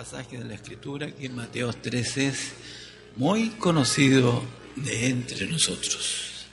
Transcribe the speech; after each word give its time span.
Pasaje 0.00 0.38
de 0.38 0.46
la 0.46 0.54
Escritura 0.54 1.10
que 1.10 1.26
en 1.26 1.36
Mateo 1.36 1.70
13 1.74 2.28
es 2.28 2.52
muy 3.16 3.50
conocido 3.50 4.42
de 4.74 5.08
entre 5.08 5.46
nosotros. 5.46 6.46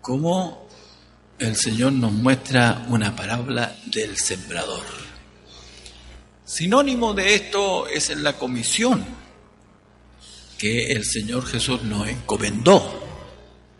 Cómo 0.00 0.66
el 1.38 1.54
Señor 1.54 1.92
nos 1.92 2.12
muestra 2.12 2.86
una 2.88 3.14
parábola 3.14 3.76
del 3.84 4.16
sembrador. 4.16 4.86
Sinónimo 6.42 7.12
de 7.12 7.34
esto 7.34 7.86
es 7.86 8.08
en 8.08 8.22
la 8.22 8.32
comisión 8.32 9.04
que 10.56 10.92
el 10.92 11.04
Señor 11.04 11.44
Jesús 11.44 11.82
nos 11.82 12.08
encomendó 12.08 13.06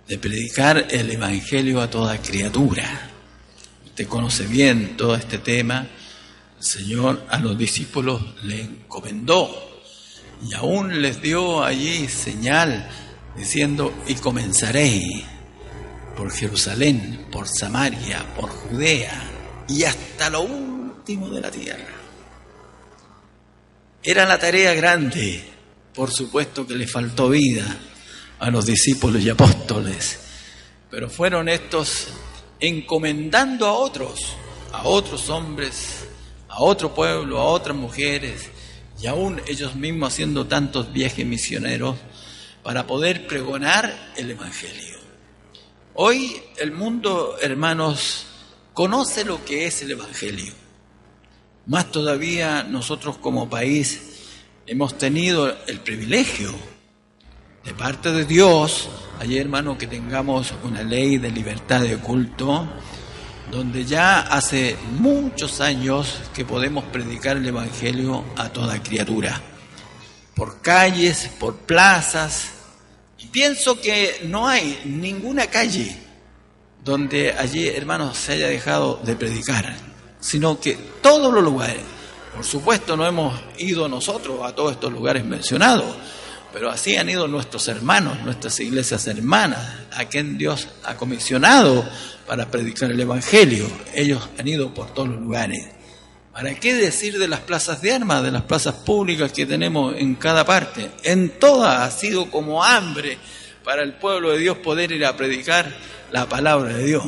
de 0.06 0.18
predicar 0.18 0.86
el 0.90 1.10
Evangelio 1.10 1.80
a 1.80 1.88
toda 1.88 2.20
criatura. 2.20 3.10
Usted 3.86 4.06
conoce 4.06 4.46
bien 4.46 4.98
todo 4.98 5.14
este 5.14 5.38
tema. 5.38 5.88
Señor 6.60 7.24
a 7.30 7.38
los 7.38 7.56
discípulos 7.56 8.22
le 8.44 8.62
encomendó 8.62 9.50
y 10.46 10.54
aún 10.54 11.00
les 11.00 11.20
dio 11.20 11.64
allí 11.64 12.06
señal 12.06 12.88
diciendo, 13.36 13.92
y 14.06 14.14
comenzaréis 14.14 15.24
por 16.16 16.30
Jerusalén, 16.30 17.26
por 17.32 17.48
Samaria, 17.48 18.26
por 18.36 18.50
Judea 18.50 19.22
y 19.68 19.84
hasta 19.84 20.28
lo 20.28 20.42
último 20.42 21.30
de 21.30 21.40
la 21.40 21.50
tierra. 21.50 21.94
Era 24.02 24.26
la 24.26 24.38
tarea 24.38 24.74
grande, 24.74 25.42
por 25.94 26.10
supuesto 26.10 26.66
que 26.66 26.74
le 26.74 26.86
faltó 26.86 27.30
vida 27.30 27.64
a 28.38 28.50
los 28.50 28.66
discípulos 28.66 29.22
y 29.22 29.30
apóstoles, 29.30 30.18
pero 30.90 31.08
fueron 31.08 31.48
estos 31.48 32.08
encomendando 32.58 33.66
a 33.66 33.72
otros, 33.72 34.36
a 34.72 34.84
otros 34.84 35.28
hombres, 35.30 35.99
a 36.60 36.62
otro 36.62 36.94
pueblo, 36.94 37.38
a 37.38 37.44
otras 37.44 37.74
mujeres, 37.74 38.50
y 39.00 39.06
aún 39.06 39.40
ellos 39.46 39.76
mismos 39.76 40.12
haciendo 40.12 40.46
tantos 40.46 40.92
viajes 40.92 41.24
misioneros 41.24 41.96
para 42.62 42.86
poder 42.86 43.26
pregonar 43.26 44.12
el 44.18 44.30
Evangelio. 44.30 44.98
Hoy 45.94 46.36
el 46.58 46.72
mundo, 46.72 47.38
hermanos, 47.40 48.26
conoce 48.74 49.24
lo 49.24 49.42
que 49.42 49.64
es 49.64 49.80
el 49.80 49.92
Evangelio. 49.92 50.52
Más 51.64 51.90
todavía 51.90 52.62
nosotros 52.62 53.16
como 53.16 53.48
país 53.48 54.18
hemos 54.66 54.98
tenido 54.98 55.56
el 55.66 55.80
privilegio 55.80 56.52
de 57.64 57.72
parte 57.72 58.12
de 58.12 58.26
Dios, 58.26 58.90
allí 59.18 59.38
hermano, 59.38 59.78
que 59.78 59.86
tengamos 59.86 60.52
una 60.62 60.82
ley 60.82 61.16
de 61.16 61.30
libertad 61.30 61.80
de 61.80 61.96
culto, 61.96 62.68
donde 63.50 63.84
ya 63.84 64.20
hace 64.20 64.76
muchos 64.98 65.60
años 65.60 66.20
que 66.34 66.44
podemos 66.44 66.84
predicar 66.84 67.36
el 67.36 67.46
Evangelio 67.46 68.24
a 68.36 68.48
toda 68.50 68.82
criatura, 68.82 69.40
por 70.34 70.60
calles, 70.62 71.30
por 71.38 71.56
plazas, 71.56 72.50
y 73.18 73.26
pienso 73.26 73.80
que 73.80 74.22
no 74.24 74.48
hay 74.48 74.80
ninguna 74.84 75.48
calle 75.48 75.96
donde 76.84 77.32
allí, 77.32 77.68
hermanos, 77.68 78.16
se 78.16 78.32
haya 78.32 78.48
dejado 78.48 79.00
de 79.02 79.16
predicar, 79.16 79.76
sino 80.20 80.58
que 80.58 80.74
todos 81.02 81.32
los 81.32 81.42
lugares, 81.42 81.82
por 82.34 82.44
supuesto 82.44 82.96
no 82.96 83.06
hemos 83.06 83.38
ido 83.58 83.88
nosotros 83.88 84.40
a 84.42 84.54
todos 84.54 84.72
estos 84.72 84.92
lugares 84.92 85.24
mencionados, 85.24 85.96
pero 86.52 86.70
así 86.70 86.96
han 86.96 87.08
ido 87.08 87.28
nuestros 87.28 87.68
hermanos, 87.68 88.22
nuestras 88.24 88.58
iglesias 88.60 89.06
hermanas, 89.06 89.60
a 89.92 90.06
quien 90.06 90.36
Dios 90.36 90.68
ha 90.84 90.96
comisionado 90.96 91.88
para 92.26 92.50
predicar 92.50 92.90
el 92.90 93.00
Evangelio. 93.00 93.66
Ellos 93.94 94.28
han 94.38 94.48
ido 94.48 94.72
por 94.74 94.92
todos 94.92 95.08
los 95.08 95.20
lugares. 95.20 95.68
¿Para 96.32 96.54
qué 96.54 96.74
decir 96.74 97.18
de 97.18 97.28
las 97.28 97.40
plazas 97.40 97.82
de 97.82 97.92
armas, 97.92 98.22
de 98.22 98.30
las 98.30 98.42
plazas 98.42 98.74
públicas 98.74 99.32
que 99.32 99.46
tenemos 99.46 99.94
en 99.96 100.14
cada 100.14 100.44
parte? 100.44 100.90
En 101.02 101.38
todas 101.38 101.80
ha 101.80 101.90
sido 101.90 102.30
como 102.30 102.62
hambre 102.64 103.18
para 103.64 103.82
el 103.82 103.94
pueblo 103.94 104.30
de 104.30 104.38
Dios 104.38 104.58
poder 104.58 104.92
ir 104.92 105.04
a 105.04 105.16
predicar 105.16 105.72
la 106.12 106.28
palabra 106.28 106.74
de 106.74 106.84
Dios. 106.84 107.04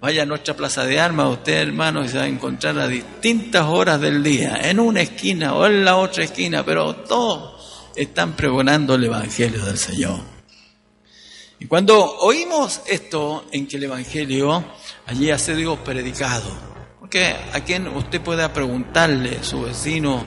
Vaya 0.00 0.22
a 0.22 0.26
nuestra 0.26 0.54
plaza 0.54 0.84
de 0.84 1.00
armas, 1.00 1.32
usted 1.32 1.54
hermano, 1.54 2.04
y 2.04 2.08
se 2.08 2.18
va 2.18 2.24
a 2.24 2.28
encontrar 2.28 2.78
a 2.78 2.86
distintas 2.86 3.64
horas 3.64 4.00
del 4.00 4.22
día, 4.22 4.58
en 4.62 4.78
una 4.78 5.00
esquina 5.00 5.54
o 5.54 5.66
en 5.66 5.84
la 5.84 5.96
otra 5.96 6.24
esquina, 6.24 6.64
pero 6.64 6.94
todos 6.96 7.55
están 7.96 8.34
pregonando 8.34 8.94
el 8.94 9.04
Evangelio 9.04 9.64
del 9.64 9.78
Señor. 9.78 10.20
Y 11.58 11.66
cuando 11.66 11.98
oímos 12.18 12.82
esto 12.86 13.46
en 13.50 13.66
que 13.66 13.78
el 13.78 13.84
Evangelio 13.84 14.64
allí 15.06 15.30
ha 15.30 15.38
sido 15.38 15.82
predicado, 15.82 16.50
porque 17.00 17.34
a 17.52 17.60
quien 17.60 17.88
usted 17.88 18.20
pueda 18.20 18.52
preguntarle, 18.52 19.42
su 19.42 19.62
vecino 19.62 20.24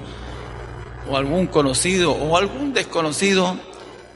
o 1.08 1.16
algún 1.16 1.48
conocido 1.48 2.12
o 2.12 2.36
algún 2.36 2.74
desconocido, 2.74 3.58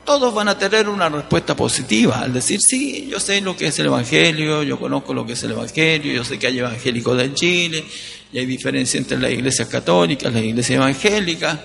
todos 0.05 0.33
van 0.33 0.49
a 0.49 0.57
tener 0.57 0.89
una 0.89 1.07
respuesta 1.07 1.55
positiva 1.55 2.19
al 2.19 2.33
decir, 2.33 2.59
sí, 2.61 3.07
yo 3.09 3.19
sé 3.19 3.41
lo 3.41 3.55
que 3.55 3.67
es 3.67 3.79
el 3.79 3.85
Evangelio, 3.85 4.63
yo 4.63 4.79
conozco 4.79 5.13
lo 5.13 5.25
que 5.25 5.33
es 5.33 5.43
el 5.43 5.51
Evangelio, 5.51 6.13
yo 6.13 6.23
sé 6.23 6.39
que 6.39 6.47
hay 6.47 6.59
evangélicos 6.59 7.21
en 7.21 7.33
Chile, 7.35 7.85
y 8.31 8.39
hay 8.39 8.45
diferencia 8.45 8.97
entre 8.97 9.19
las 9.19 9.31
iglesias 9.31 9.67
católicas, 9.67 10.33
las 10.33 10.43
iglesias 10.43 10.77
evangélicas. 10.77 11.59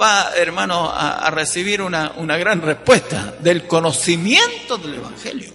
Va, 0.00 0.32
hermano, 0.36 0.90
a, 0.90 1.26
a 1.26 1.30
recibir 1.30 1.80
una, 1.80 2.12
una 2.16 2.36
gran 2.36 2.60
respuesta 2.62 3.34
del 3.40 3.66
conocimiento 3.66 4.76
del 4.76 4.94
Evangelio. 4.94 5.52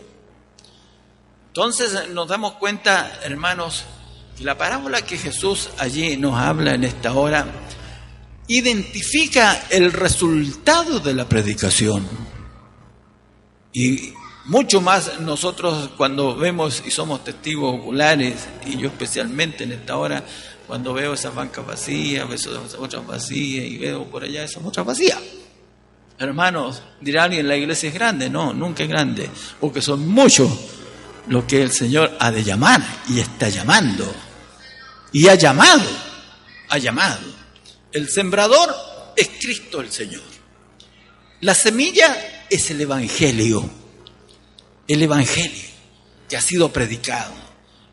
Entonces 1.47 2.09
nos 2.09 2.27
damos 2.27 2.53
cuenta, 2.53 3.19
hermanos, 3.23 3.83
que 4.37 4.45
la 4.45 4.57
parábola 4.57 5.01
que 5.01 5.17
Jesús 5.17 5.69
allí 5.77 6.15
nos 6.15 6.39
habla 6.39 6.73
en 6.73 6.85
esta 6.85 7.13
hora, 7.13 7.45
identifica 8.47 9.65
el 9.69 9.91
resultado 9.91 10.99
de 10.99 11.13
la 11.13 11.27
predicación. 11.27 12.07
Y 13.73 14.13
mucho 14.45 14.81
más 14.81 15.19
nosotros 15.19 15.91
cuando 15.97 16.35
vemos 16.35 16.81
y 16.85 16.91
somos 16.91 17.23
testigos 17.23 17.75
oculares, 17.79 18.47
y 18.65 18.77
yo 18.77 18.87
especialmente 18.87 19.65
en 19.65 19.73
esta 19.73 19.97
hora, 19.97 20.23
cuando 20.69 20.93
veo 20.93 21.15
esas 21.15 21.33
bancas 21.33 21.65
vacías, 21.65 22.27
veo 22.27 22.35
esas 22.35 22.75
otras 22.75 23.03
vacías 23.07 23.65
y 23.65 23.79
veo 23.79 24.05
por 24.05 24.23
allá 24.23 24.43
esas 24.43 24.63
otras 24.63 24.85
vacías. 24.85 25.17
Hermanos, 26.19 26.83
dirá 27.01 27.23
alguien, 27.23 27.47
la 27.47 27.57
iglesia 27.57 27.87
es 27.89 27.95
grande. 27.95 28.29
No, 28.29 28.53
nunca 28.53 28.83
es 28.83 28.89
grande, 28.89 29.31
porque 29.59 29.81
son 29.81 30.07
muchos 30.07 30.47
los 31.25 31.45
que 31.45 31.63
el 31.63 31.71
Señor 31.71 32.15
ha 32.19 32.29
de 32.29 32.43
llamar 32.43 32.83
y 33.07 33.19
está 33.19 33.49
llamando. 33.49 34.13
Y 35.11 35.27
ha 35.27 35.33
llamado, 35.33 35.89
ha 36.69 36.77
llamado. 36.77 37.25
El 37.91 38.07
sembrador 38.07 38.71
es 39.15 39.27
Cristo 39.41 39.81
el 39.81 39.91
Señor. 39.91 40.21
La 41.41 41.55
semilla 41.55 42.45
es 42.47 42.69
el 42.69 42.79
Evangelio. 42.79 43.67
El 44.87 45.01
Evangelio 45.01 45.67
que 46.29 46.37
ha 46.37 46.41
sido 46.41 46.71
predicado. 46.71 47.48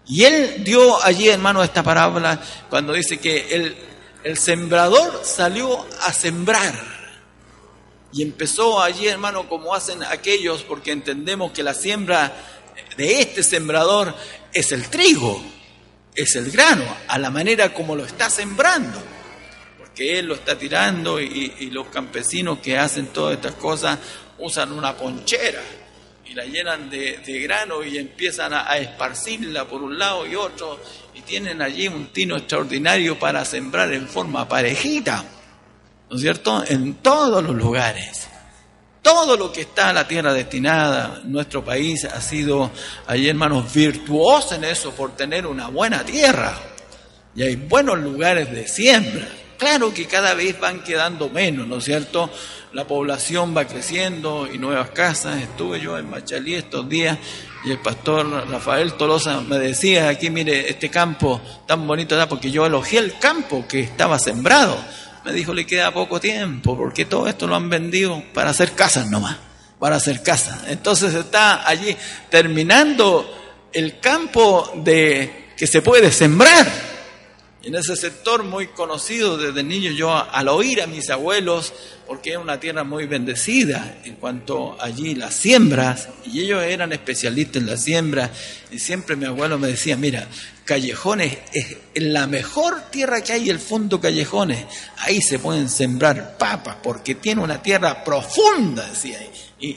Y 0.08 0.24
él 0.24 0.62
dio 0.62 1.02
allí, 1.02 1.28
hermano, 1.28 1.62
esta 1.62 1.82
parábola 1.82 2.40
cuando 2.68 2.92
dice 2.92 3.18
que 3.18 3.54
el, 3.54 3.76
el 4.22 4.38
sembrador 4.38 5.22
salió 5.24 5.86
a 6.02 6.12
sembrar. 6.12 6.74
Y 8.12 8.22
empezó 8.22 8.80
allí, 8.80 9.08
hermano, 9.08 9.48
como 9.48 9.74
hacen 9.74 10.02
aquellos, 10.04 10.62
porque 10.62 10.92
entendemos 10.92 11.52
que 11.52 11.62
la 11.62 11.74
siembra 11.74 12.32
de 12.96 13.20
este 13.20 13.42
sembrador 13.42 14.14
es 14.52 14.72
el 14.72 14.88
trigo, 14.88 15.42
es 16.14 16.36
el 16.36 16.50
grano, 16.50 16.84
a 17.08 17.18
la 17.18 17.30
manera 17.30 17.74
como 17.74 17.96
lo 17.96 18.04
está 18.04 18.30
sembrando 18.30 19.02
que 19.96 20.18
él 20.18 20.26
lo 20.26 20.34
está 20.34 20.58
tirando 20.58 21.18
y, 21.18 21.54
y, 21.58 21.70
los 21.70 21.86
campesinos 21.86 22.58
que 22.58 22.76
hacen 22.76 23.06
todas 23.06 23.36
estas 23.36 23.54
cosas 23.54 23.98
usan 24.38 24.70
una 24.72 24.94
ponchera 24.94 25.62
la 26.36 26.44
llenan 26.44 26.90
de, 26.90 27.18
de 27.24 27.40
grano 27.40 27.82
y 27.82 27.96
empiezan 27.96 28.52
a, 28.52 28.76
esparcirla 28.76 29.64
por 29.64 29.82
un 29.82 29.98
lado 29.98 30.26
y 30.26 30.34
otro 30.34 30.78
y 31.14 31.22
tienen 31.22 31.62
allí 31.62 31.88
un 31.88 32.08
tino 32.08 32.36
extraordinario 32.36 33.18
para 33.18 33.42
sembrar 33.46 33.90
en 33.94 34.06
forma 34.06 34.46
parejita, 34.46 35.24
¿no 36.10 36.16
es 36.16 36.20
cierto? 36.20 36.62
En 36.68 36.96
todos 36.96 37.42
los 37.42 37.56
lugares. 37.56 38.28
todo 39.00 39.36
lo 39.36 39.50
que 39.50 39.62
está 39.62 39.88
a 39.88 39.92
la 39.94 40.06
tierra 40.06 40.34
destinada, 40.34 41.22
nuestro 41.24 41.64
país 41.64 42.04
ha 42.04 42.20
sido, 42.20 42.70
hay 43.06 43.28
hermanos, 43.28 43.72
virtuosos 43.72 44.52
en 44.52 44.64
eso 44.64 44.90
por 44.90 45.16
tener 45.16 45.46
una 45.46 45.68
buena 45.68 46.04
tierra. 46.04 46.58
Y 47.34 47.44
hay 47.44 47.56
buenos 47.56 47.98
lugares 47.98 48.50
de 48.52 48.66
siembra. 48.68 49.26
Claro 49.58 49.92
que 49.94 50.06
cada 50.06 50.34
vez 50.34 50.58
van 50.60 50.82
quedando 50.82 51.28
menos, 51.30 51.66
¿no 51.66 51.78
es 51.78 51.84
cierto? 51.84 52.30
La 52.72 52.86
población 52.86 53.56
va 53.56 53.66
creciendo 53.66 54.48
y 54.52 54.58
nuevas 54.58 54.90
casas. 54.90 55.40
Estuve 55.40 55.80
yo 55.80 55.98
en 55.98 56.10
Machalí 56.10 56.54
estos 56.54 56.88
días 56.88 57.18
y 57.64 57.70
el 57.70 57.78
pastor 57.78 58.48
Rafael 58.50 58.92
Tolosa 58.94 59.40
me 59.40 59.58
decía 59.58 60.08
aquí, 60.08 60.30
mire, 60.30 60.68
este 60.68 60.90
campo 60.90 61.40
tan 61.66 61.86
bonito 61.86 62.16
da 62.16 62.28
porque 62.28 62.50
yo 62.50 62.66
elogié 62.66 62.98
el 62.98 63.18
campo 63.18 63.66
que 63.66 63.80
estaba 63.80 64.18
sembrado 64.18 64.76
me 65.26 65.32
dijo, 65.32 65.52
le 65.52 65.66
queda 65.66 65.92
poco 65.92 66.20
tiempo, 66.20 66.76
porque 66.76 67.04
todo 67.04 67.26
esto 67.26 67.48
lo 67.48 67.56
han 67.56 67.68
vendido 67.68 68.22
para 68.32 68.50
hacer 68.50 68.72
casas 68.74 69.10
nomás, 69.10 69.36
para 69.80 69.96
hacer 69.96 70.22
casas. 70.22 70.60
Entonces 70.68 71.14
está 71.14 71.68
allí 71.68 71.96
terminando 72.30 73.28
el 73.72 73.98
campo 73.98 74.70
de 74.76 75.48
que 75.56 75.66
se 75.66 75.82
puede 75.82 76.12
sembrar. 76.12 76.95
En 77.66 77.74
ese 77.74 77.96
sector 77.96 78.44
muy 78.44 78.68
conocido 78.68 79.36
desde 79.36 79.64
niño, 79.64 79.90
yo 79.90 80.14
al 80.14 80.46
oír 80.46 80.80
a 80.82 80.86
mis 80.86 81.10
abuelos, 81.10 81.72
porque 82.06 82.30
es 82.30 82.36
una 82.36 82.60
tierra 82.60 82.84
muy 82.84 83.06
bendecida 83.06 83.98
en 84.04 84.14
cuanto 84.14 84.80
allí 84.80 85.16
las 85.16 85.34
siembras, 85.34 86.08
y 86.24 86.42
ellos 86.42 86.62
eran 86.62 86.92
especialistas 86.92 87.56
en 87.56 87.66
la 87.66 87.76
siembra, 87.76 88.30
y 88.70 88.78
siempre 88.78 89.16
mi 89.16 89.24
abuelo 89.24 89.58
me 89.58 89.66
decía, 89.66 89.96
mira, 89.96 90.28
Callejones 90.64 91.38
es 91.52 91.76
la 91.96 92.28
mejor 92.28 92.82
tierra 92.92 93.20
que 93.20 93.32
hay, 93.32 93.50
el 93.50 93.58
fondo 93.58 94.00
Callejones, 94.00 94.64
ahí 94.98 95.20
se 95.20 95.40
pueden 95.40 95.68
sembrar 95.68 96.38
papas, 96.38 96.76
porque 96.80 97.16
tiene 97.16 97.42
una 97.42 97.60
tierra 97.60 98.04
profunda, 98.04 98.88
decía, 98.88 99.18
y, 99.58 99.70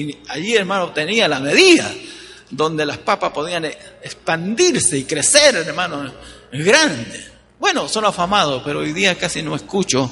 y 0.00 0.18
allí 0.30 0.56
hermano 0.56 0.90
tenía 0.90 1.28
la 1.28 1.38
medida 1.38 1.94
donde 2.50 2.84
las 2.84 2.98
papas 2.98 3.30
podían 3.30 3.66
expandirse 3.66 4.98
y 4.98 5.04
crecer, 5.04 5.54
hermano, 5.54 6.12
grande. 6.50 7.35
Bueno, 7.58 7.88
son 7.88 8.04
afamados, 8.04 8.62
pero 8.64 8.80
hoy 8.80 8.92
día 8.92 9.16
casi 9.16 9.42
no 9.42 9.54
escucho 9.54 10.10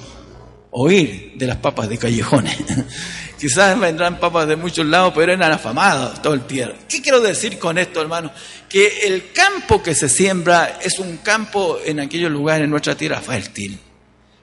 oír 0.70 1.32
de 1.36 1.46
las 1.46 1.58
papas 1.58 1.88
de 1.88 1.98
callejones. 1.98 2.56
Quizás 3.38 3.78
vendrán 3.78 4.18
papas 4.18 4.48
de 4.48 4.56
muchos 4.56 4.86
lados, 4.86 5.12
pero 5.14 5.32
eran 5.32 5.52
afamados 5.52 6.22
todo 6.22 6.34
el 6.34 6.46
tiempo. 6.46 6.74
¿Qué 6.88 7.02
quiero 7.02 7.20
decir 7.20 7.58
con 7.58 7.76
esto, 7.76 8.00
hermano? 8.00 8.32
Que 8.68 9.06
el 9.06 9.32
campo 9.32 9.82
que 9.82 9.94
se 9.94 10.08
siembra 10.08 10.78
es 10.82 10.98
un 10.98 11.18
campo 11.18 11.78
en 11.84 12.00
aquellos 12.00 12.30
lugares, 12.30 12.64
en 12.64 12.70
nuestra 12.70 12.94
tierra 12.94 13.20
fértil. 13.20 13.78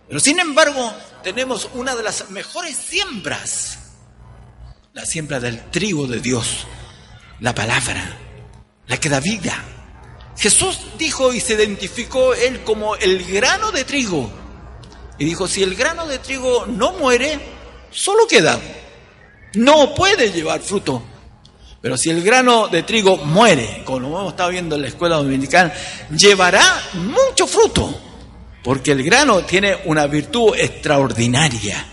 Pero 0.07 0.19
sin 0.19 0.39
embargo, 0.39 0.93
tenemos 1.23 1.69
una 1.73 1.95
de 1.95 2.03
las 2.03 2.29
mejores 2.29 2.75
siembras, 2.77 3.79
la 4.93 5.05
siembra 5.05 5.39
del 5.39 5.59
trigo 5.71 6.05
de 6.05 6.19
Dios, 6.19 6.67
la 7.39 7.55
palabra, 7.55 8.17
la 8.87 8.97
que 8.97 9.09
da 9.09 9.19
vida 9.19 9.80
Jesús 10.37 10.79
dijo 10.97 11.33
y 11.33 11.39
se 11.39 11.53
identificó 11.53 12.33
él 12.33 12.63
como 12.63 12.95
el 12.95 13.23
grano 13.25 13.71
de 13.71 13.83
trigo. 13.83 14.29
Y 15.17 15.25
dijo, 15.25 15.47
si 15.47 15.61
el 15.61 15.75
grano 15.75 16.07
de 16.07 16.19
trigo 16.19 16.65
no 16.65 16.93
muere, 16.93 17.39
solo 17.91 18.27
queda. 18.27 18.59
No 19.53 19.93
puede 19.93 20.31
llevar 20.31 20.61
fruto. 20.61 21.03
Pero 21.81 21.97
si 21.97 22.09
el 22.09 22.23
grano 22.23 22.67
de 22.67 22.83
trigo 22.83 23.17
muere, 23.17 23.83
como 23.85 24.07
hemos 24.19 24.31
estado 24.33 24.51
viendo 24.51 24.75
en 24.75 24.83
la 24.83 24.87
escuela 24.87 25.17
dominical, 25.17 25.73
llevará 26.15 26.61
mucho 26.93 27.47
fruto. 27.47 27.93
Porque 28.63 28.91
el 28.91 29.03
grano 29.03 29.43
tiene 29.45 29.77
una 29.85 30.05
virtud 30.05 30.55
extraordinaria, 30.55 31.85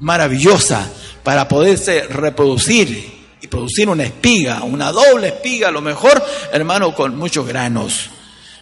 maravillosa, 0.00 0.90
para 1.22 1.46
poderse 1.46 2.02
reproducir 2.02 3.17
y 3.40 3.46
producir 3.46 3.88
una 3.88 4.04
espiga, 4.04 4.62
una 4.62 4.92
doble 4.92 5.28
espiga, 5.28 5.68
a 5.68 5.72
lo 5.72 5.80
mejor, 5.80 6.22
hermano, 6.52 6.94
con 6.94 7.16
muchos 7.16 7.46
granos. 7.46 8.10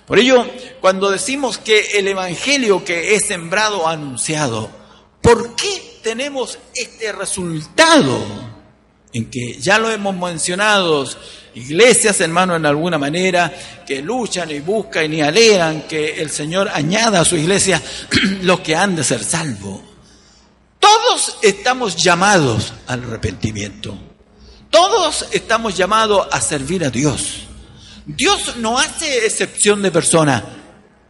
Por 0.07 0.19
ello, 0.19 0.47
cuando 0.81 1.11
decimos 1.11 1.59
que 1.59 1.99
el 1.99 2.07
Evangelio 2.07 2.85
que 2.85 3.15
es 3.15 3.27
sembrado, 3.27 3.89
anunciado, 3.89 4.71
¿por 5.21 5.57
qué 5.57 5.99
tenemos 6.03 6.59
este 6.75 7.13
resultado? 7.13 8.25
En 9.13 9.31
que 9.31 9.59
ya 9.59 9.79
lo 9.79 9.91
hemos 9.91 10.15
mencionado, 10.15 11.09
iglesias, 11.55 12.21
hermano, 12.21 12.55
en 12.55 12.67
alguna 12.67 12.99
manera, 12.99 13.53
que 13.87 14.03
luchan 14.03 14.51
y 14.51 14.61
buscan 14.61 15.13
y 15.13 15.23
alegan 15.23 15.83
que 15.83 16.21
el 16.21 16.31
Señor 16.31 16.69
añada 16.73 17.21
a 17.21 17.25
su 17.25 17.37
iglesia 17.37 17.83
los 18.43 18.61
que 18.61 18.77
han 18.77 18.95
de 18.95 19.03
ser 19.03 19.25
salvos. 19.25 19.81
Todos 20.79 21.39
estamos 21.43 21.97
llamados 21.97 22.75
al 22.87 23.05
arrepentimiento. 23.05 23.99
Todos 24.71 25.27
estamos 25.33 25.77
llamados 25.77 26.27
a 26.31 26.41
servir 26.41 26.85
a 26.85 26.91
Dios. 26.91 27.47
Dios 28.05 28.57
no 28.57 28.79
hace 28.79 29.27
excepción 29.27 29.83
de 29.83 29.91
persona, 29.91 30.45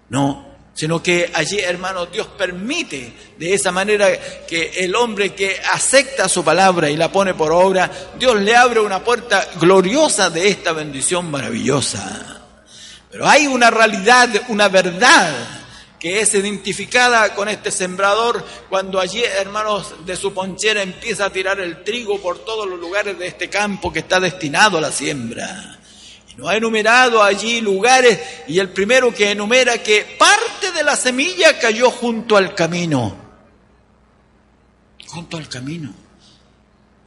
no, 0.09 0.47
sino 0.75 1.03
que 1.03 1.31
allí, 1.35 1.59
hermano, 1.59 2.07
Dios 2.07 2.27
permite 2.39 3.13
de 3.39 3.55
esa 3.55 3.73
manera 3.73 4.09
que 4.47 4.73
el 4.77 4.95
hombre 4.95 5.35
que 5.35 5.61
acepta 5.73 6.29
su 6.29 6.45
palabra 6.45 6.91
y 6.91 6.97
la 6.97 7.11
pone 7.11 7.35
por 7.35 7.53
obra, 7.53 7.91
Dios 8.19 8.41
le 8.41 8.55
abre 8.55 8.81
una 8.81 9.03
puerta 9.03 9.47
gloriosa 9.59 10.31
de 10.31 10.49
esta 10.49 10.73
bendición 10.73 11.31
maravillosa. 11.31 12.43
Pero 13.11 13.27
hay 13.27 13.47
una 13.47 13.71
realidad, 13.71 14.29
una 14.49 14.69
verdad 14.69 15.56
que 15.99 16.21
es 16.21 16.35
identificada 16.35 17.35
con 17.35 17.49
este 17.49 17.71
sembrador 17.71 18.45
cuando 18.69 19.01
allí, 19.01 19.23
hermanos, 19.23 19.95
de 20.05 20.17
su 20.17 20.33
ponchera 20.33 20.83
empieza 20.83 21.27
a 21.27 21.31
tirar 21.31 21.61
el 21.61 21.83
trigo 21.85 22.21
por 22.21 22.39
todos 22.45 22.69
los 22.69 22.79
lugares 22.79 23.19
de 23.19 23.27
este 23.27 23.49
campo 23.49 23.93
que 23.93 24.01
está 24.01 24.21
destinado 24.21 24.79
a 24.79 24.81
la 24.81 24.93
siembra. 24.93 25.79
Y 26.31 26.35
no 26.35 26.49
ha 26.49 26.57
enumerado 26.57 27.23
allí 27.23 27.61
lugares 27.61 28.21
y 28.47 28.59
el 28.59 28.71
primero 28.71 29.15
que 29.15 29.31
enumera 29.31 29.83
que 29.83 30.17
parte 30.19 30.73
de 30.73 30.83
la 30.83 30.97
semilla 30.97 31.59
cayó 31.59 31.91
junto 31.91 32.37
al 32.37 32.55
camino. 32.55 33.17
Junto 35.07 35.39
al 35.39 35.49
camino. 35.49 35.95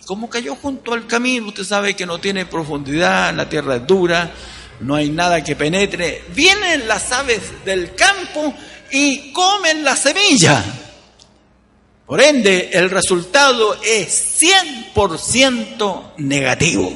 ¿Cómo 0.06 0.28
cayó 0.28 0.56
junto 0.56 0.94
al 0.94 1.06
camino? 1.06 1.50
Usted 1.50 1.64
sabe 1.64 1.96
que 1.96 2.08
no 2.08 2.18
tiene 2.18 2.48
profundidad, 2.48 3.32
la 3.36 3.48
tierra 3.48 3.76
es 3.76 3.86
dura, 3.86 4.32
no 4.80 4.96
hay 4.96 5.12
nada 5.12 5.44
que 5.44 5.56
penetre. 5.56 6.24
Vienen 6.34 6.88
las 6.88 7.12
aves 7.12 7.42
del 7.64 7.94
campo 7.94 8.56
y 8.92 9.32
comen 9.32 9.84
la 9.84 9.96
semilla. 9.96 10.64
Por 12.06 12.22
ende, 12.22 12.72
el 12.74 12.90
resultado 12.90 13.78
es 13.84 14.42
100% 14.42 16.14
negativo. 16.18 16.92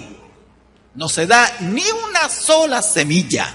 No 0.96 1.08
se 1.08 1.28
da 1.28 1.58
ni 1.60 1.84
una 2.08 2.30
sola 2.30 2.82
semilla, 2.82 3.54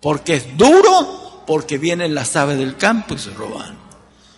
porque 0.00 0.34
es 0.34 0.56
duro, 0.56 1.44
porque 1.46 1.78
vienen 1.78 2.14
las 2.14 2.36
aves 2.36 2.58
del 2.58 2.76
campo 2.76 3.14
y 3.14 3.18
se 3.18 3.30
roban. 3.30 3.78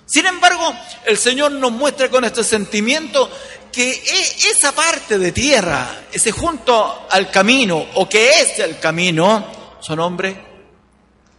Sin 0.07 0.27
embargo, 0.27 0.73
el 1.07 1.19
Señor 1.19 1.53
nos 1.53 1.73
muestra 1.73 2.09
con 2.09 2.25
este 2.25 2.45
sentimiento 2.45 3.31
que 3.73 3.91
e, 3.91 4.51
esa 4.51 4.73
parte 4.73 5.19
de 5.19 5.33
tierra, 5.33 6.03
ese 6.13 6.31
junto 6.33 7.09
al 7.11 7.31
camino, 7.31 7.85
o 7.95 8.09
que 8.09 8.31
es 8.31 8.59
el 8.61 8.79
camino, 8.79 9.45
son 9.81 10.01
hombres, 10.01 10.37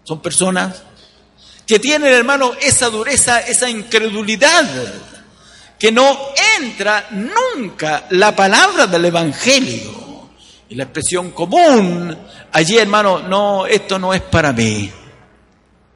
son 0.03 0.21
personas 0.21 0.83
que 1.69 1.77
tienen, 1.77 2.11
hermano, 2.11 2.53
esa 2.59 2.89
dureza, 2.89 3.41
esa 3.41 3.69
incredulidad, 3.69 4.67
que 5.77 5.91
no 5.91 6.17
entra 6.59 7.09
nunca 7.11 8.07
la 8.09 8.35
palabra 8.35 8.87
del 8.87 9.05
Evangelio. 9.05 10.31
Y 10.67 10.73
la 10.73 10.85
expresión 10.85 11.29
común, 11.29 12.17
allí, 12.51 12.75
hermano, 12.75 13.19
no, 13.19 13.67
esto 13.67 13.99
no 13.99 14.15
es 14.15 14.21
para 14.21 14.51
mí. 14.51 14.91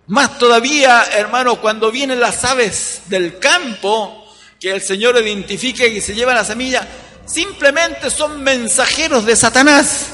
Más 0.05 0.37
todavía, 0.37 1.05
hermano, 1.11 1.59
cuando 1.59 1.89
vienen 1.89 2.19
las 2.19 2.45
aves 2.45 3.01
del 3.07 3.39
campo, 3.39 4.27
que 4.59 4.73
el 4.73 4.81
Señor 4.83 5.17
identifique 5.17 5.87
y 5.87 6.01
se 6.01 6.13
lleva 6.13 6.35
la 6.35 6.45
semilla, 6.45 6.87
simplemente 7.25 8.11
son 8.11 8.43
mensajeros 8.43 9.25
de 9.25 9.35
Satanás, 9.35 10.09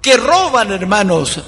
que 0.00 0.16
roban, 0.16 0.70
hermanos, 0.70 1.40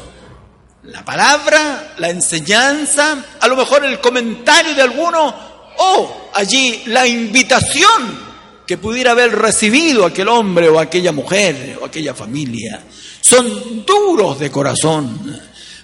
la 0.84 1.04
palabra, 1.04 1.94
la 1.98 2.10
enseñanza, 2.10 3.24
a 3.40 3.48
lo 3.48 3.56
mejor 3.56 3.84
el 3.84 4.00
comentario 4.00 4.74
de 4.74 4.82
alguno 4.82 5.34
o 5.78 6.30
allí 6.34 6.82
la 6.86 7.06
invitación 7.06 8.32
que 8.66 8.78
pudiera 8.78 9.12
haber 9.12 9.32
recibido 9.32 10.04
aquel 10.04 10.28
hombre 10.28 10.68
o 10.68 10.78
aquella 10.78 11.12
mujer 11.12 11.78
o 11.80 11.86
aquella 11.86 12.14
familia. 12.14 12.82
Son 13.20 13.84
duros 13.86 14.38
de 14.40 14.50
corazón. 14.50 15.40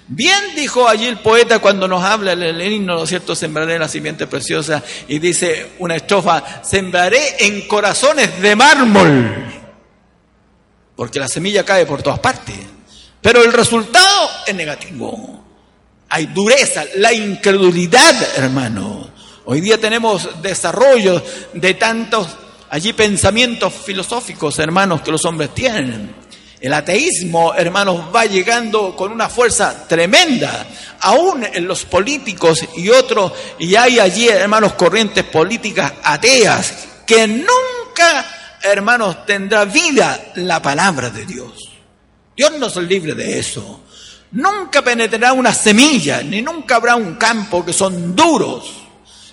Bien 0.09 0.57
dijo 0.57 0.89
allí 0.89 1.07
el 1.07 1.19
poeta 1.19 1.59
cuando 1.59 1.87
nos 1.87 2.03
habla 2.03 2.33
el 2.33 2.61
himno, 2.61 2.95
¿no 2.95 3.03
es 3.03 3.09
cierto? 3.11 3.37
Sembraré 3.37 3.79
la 3.79 3.89
simiente 3.89 4.27
preciosa 4.27 4.83
y 5.07 5.19
dice 5.19 5.73
una 5.79 5.97
estrofa, 5.97 6.63
sembraré 6.65 7.37
en 7.41 7.69
corazones 7.69 8.41
de 8.41 8.57
mármol, 8.57 9.45
porque 10.97 11.21
la 11.21 11.29
semilla 11.29 11.63
cae 11.63 11.85
por 11.85 12.03
todas 12.03 12.19
partes. 12.21 12.78
Pero 13.21 13.43
el 13.43 13.53
resultado 13.53 14.31
es 14.47 14.55
negativo. 14.55 15.45
Hay 16.09 16.27
dureza, 16.27 16.85
la 16.97 17.13
incredulidad, 17.13 18.15
hermano. 18.37 19.11
Hoy 19.45 19.61
día 19.61 19.79
tenemos 19.79 20.43
desarrollo 20.43 21.23
de 21.53 21.75
tantos 21.75 22.29
allí 22.71 22.93
pensamientos 22.93 23.73
filosóficos, 23.73 24.59
hermanos, 24.59 25.03
que 25.03 25.11
los 25.11 25.25
hombres 25.25 25.55
tienen. 25.55 26.15
El 26.61 26.73
ateísmo, 26.73 27.55
hermanos, 27.55 28.15
va 28.15 28.25
llegando 28.25 28.97
con 28.97 29.13
una 29.13 29.29
fuerza 29.29 29.87
tremenda, 29.87 30.67
aún 31.01 31.45
en 31.45 31.69
los 31.69 31.85
políticos 31.85 32.65
y 32.77 32.89
otros, 32.89 33.33
y 33.59 33.77
hay 33.77 34.01
allí, 34.01 34.29
hermanos, 34.29 34.73
corrientes 34.75 35.25
políticas 35.25 35.93
ateas, 36.03 36.89
que 37.07 37.29
nunca, 37.29 38.59
hermanos, 38.63 39.25
tendrá 39.25 39.65
vida 39.65 40.33
la 40.35 40.61
palabra 40.61 41.11
de 41.11 41.27
Dios. 41.27 41.78
Dios 42.39 42.53
nos 42.53 42.77
libre 42.77 43.17
de 43.17 43.37
eso. 43.37 43.81
Nunca 44.31 44.81
penetrará 44.81 45.33
una 45.33 45.53
semilla, 45.53 46.23
ni 46.23 46.41
nunca 46.41 46.77
habrá 46.77 46.95
un 46.95 47.17
campo 47.17 47.65
que 47.65 47.73
son 47.73 48.15
duros. 48.15 48.75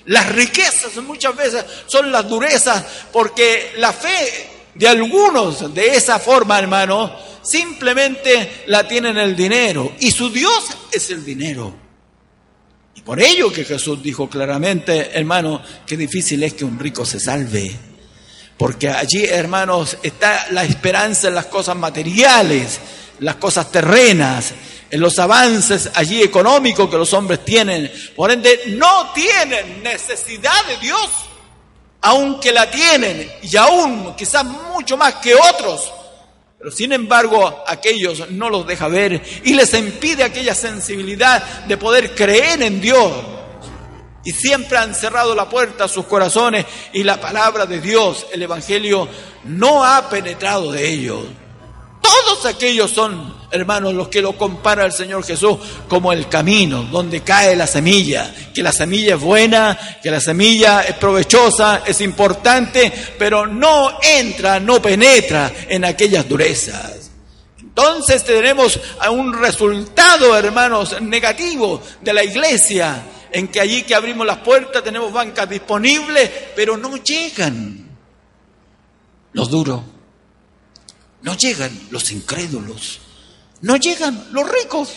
Las 0.05 0.27
riquezas 0.29 0.95
muchas 1.03 1.35
veces 1.35 1.63
son 1.85 2.11
las 2.11 2.27
durezas 2.27 2.83
porque 3.13 3.73
la 3.77 3.93
fe 3.93 4.49
de 4.73 4.87
algunos 4.87 5.71
de 5.71 5.95
esa 5.95 6.17
forma, 6.17 6.57
hermano, 6.57 7.15
simplemente 7.43 8.63
la 8.65 8.87
tienen 8.87 9.17
el 9.17 9.35
dinero 9.35 9.93
y 9.99 10.09
su 10.09 10.31
Dios 10.31 10.65
es 10.91 11.11
el 11.11 11.23
dinero. 11.23 11.75
Y 12.95 13.01
por 13.03 13.21
ello 13.21 13.53
que 13.53 13.65
Jesús 13.65 14.01
dijo 14.01 14.27
claramente, 14.27 15.11
hermano, 15.15 15.61
qué 15.85 15.95
difícil 15.95 16.41
es 16.41 16.55
que 16.55 16.65
un 16.65 16.79
rico 16.79 17.05
se 17.05 17.19
salve. 17.19 17.77
Porque 18.57 18.89
allí, 18.89 19.25
hermanos, 19.25 19.97
está 20.01 20.47
la 20.51 20.63
esperanza 20.63 21.27
en 21.27 21.35
las 21.35 21.47
cosas 21.47 21.75
materiales, 21.75 22.79
las 23.19 23.35
cosas 23.35 23.71
terrenas, 23.71 24.53
en 24.89 24.99
los 24.99 25.17
avances 25.19 25.89
allí 25.93 26.21
económicos 26.21 26.89
que 26.89 26.97
los 26.97 27.13
hombres 27.13 27.43
tienen. 27.43 27.91
Por 28.15 28.31
ende, 28.31 28.61
no 28.67 29.11
tienen 29.13 29.83
necesidad 29.83 30.65
de 30.67 30.77
Dios 30.77 31.09
aunque 32.05 32.51
la 32.51 32.69
tienen, 32.69 33.31
y 33.41 33.57
aún 33.57 34.15
quizás 34.15 34.45
mucho 34.45 34.95
más 34.95 35.15
que 35.15 35.33
otros, 35.33 35.91
pero 36.59 36.69
sin 36.69 36.93
embargo 36.93 37.63
aquellos 37.65 38.29
no 38.29 38.47
los 38.51 38.67
deja 38.67 38.87
ver 38.87 39.23
y 39.43 39.55
les 39.55 39.73
impide 39.73 40.23
aquella 40.23 40.53
sensibilidad 40.53 41.65
de 41.65 41.77
poder 41.77 42.13
creer 42.13 42.61
en 42.61 42.79
Dios. 42.79 43.11
Y 44.23 44.31
siempre 44.31 44.77
han 44.77 44.93
cerrado 44.93 45.33
la 45.33 45.49
puerta 45.49 45.85
a 45.85 45.87
sus 45.87 46.05
corazones 46.05 46.67
y 46.93 47.03
la 47.03 47.19
palabra 47.19 47.65
de 47.65 47.81
Dios, 47.81 48.27
el 48.31 48.43
Evangelio, 48.43 49.07
no 49.43 49.83
ha 49.83 50.07
penetrado 50.07 50.71
de 50.71 50.87
ellos. 50.87 51.25
Todos 52.05 52.45
aquellos 52.45 52.91
son, 52.91 53.33
hermanos, 53.49 53.95
los 53.95 54.09
que 54.09 54.21
lo 54.21 54.37
compara 54.37 54.83
al 54.83 54.93
Señor 54.93 55.23
Jesús 55.23 55.57
como 55.87 56.13
el 56.13 56.29
camino 56.29 56.83
donde 56.83 57.21
cae 57.21 57.55
la 57.55 57.65
semilla, 57.65 58.31
que 58.53 58.61
la 58.61 58.71
semilla 58.71 59.15
es 59.15 59.21
buena, 59.21 59.97
que 60.03 60.11
la 60.11 60.19
semilla 60.19 60.81
es 60.81 60.93
provechosa, 60.97 61.81
es 61.83 62.01
importante, 62.01 62.93
pero 63.17 63.47
no 63.47 63.97
entra, 64.03 64.59
no 64.59 64.79
penetra 64.79 65.51
en 65.67 65.83
aquellas 65.83 66.29
durezas. 66.29 67.09
Entonces 67.59 68.23
tenemos 68.23 68.79
un 69.09 69.33
resultado, 69.33 70.37
hermanos, 70.37 71.01
negativo 71.01 71.81
de 72.01 72.13
la 72.13 72.23
iglesia, 72.23 73.03
en 73.31 73.47
que 73.47 73.61
allí 73.61 73.81
que 73.81 73.95
abrimos 73.95 74.27
las 74.27 74.37
puertas 74.37 74.83
tenemos 74.83 75.11
bancas 75.11 75.49
disponibles, 75.49 76.29
pero 76.55 76.77
no 76.77 76.97
llegan 76.97 77.89
los 79.33 79.49
duros 79.49 79.94
no 81.25 81.35
llegan 81.35 81.71
los 81.89 82.11
incrédulos, 82.11 82.99
no 83.61 83.77
llegan 83.77 84.27
los 84.31 84.47
ricos, 84.47 84.89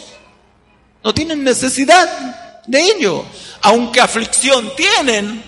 no 1.02 1.14
tienen 1.14 1.42
necesidad 1.42 2.62
de 2.66 2.82
ello, 2.82 3.24
aunque 3.62 4.02
aflicción 4.02 4.76
tienen, 4.76 5.42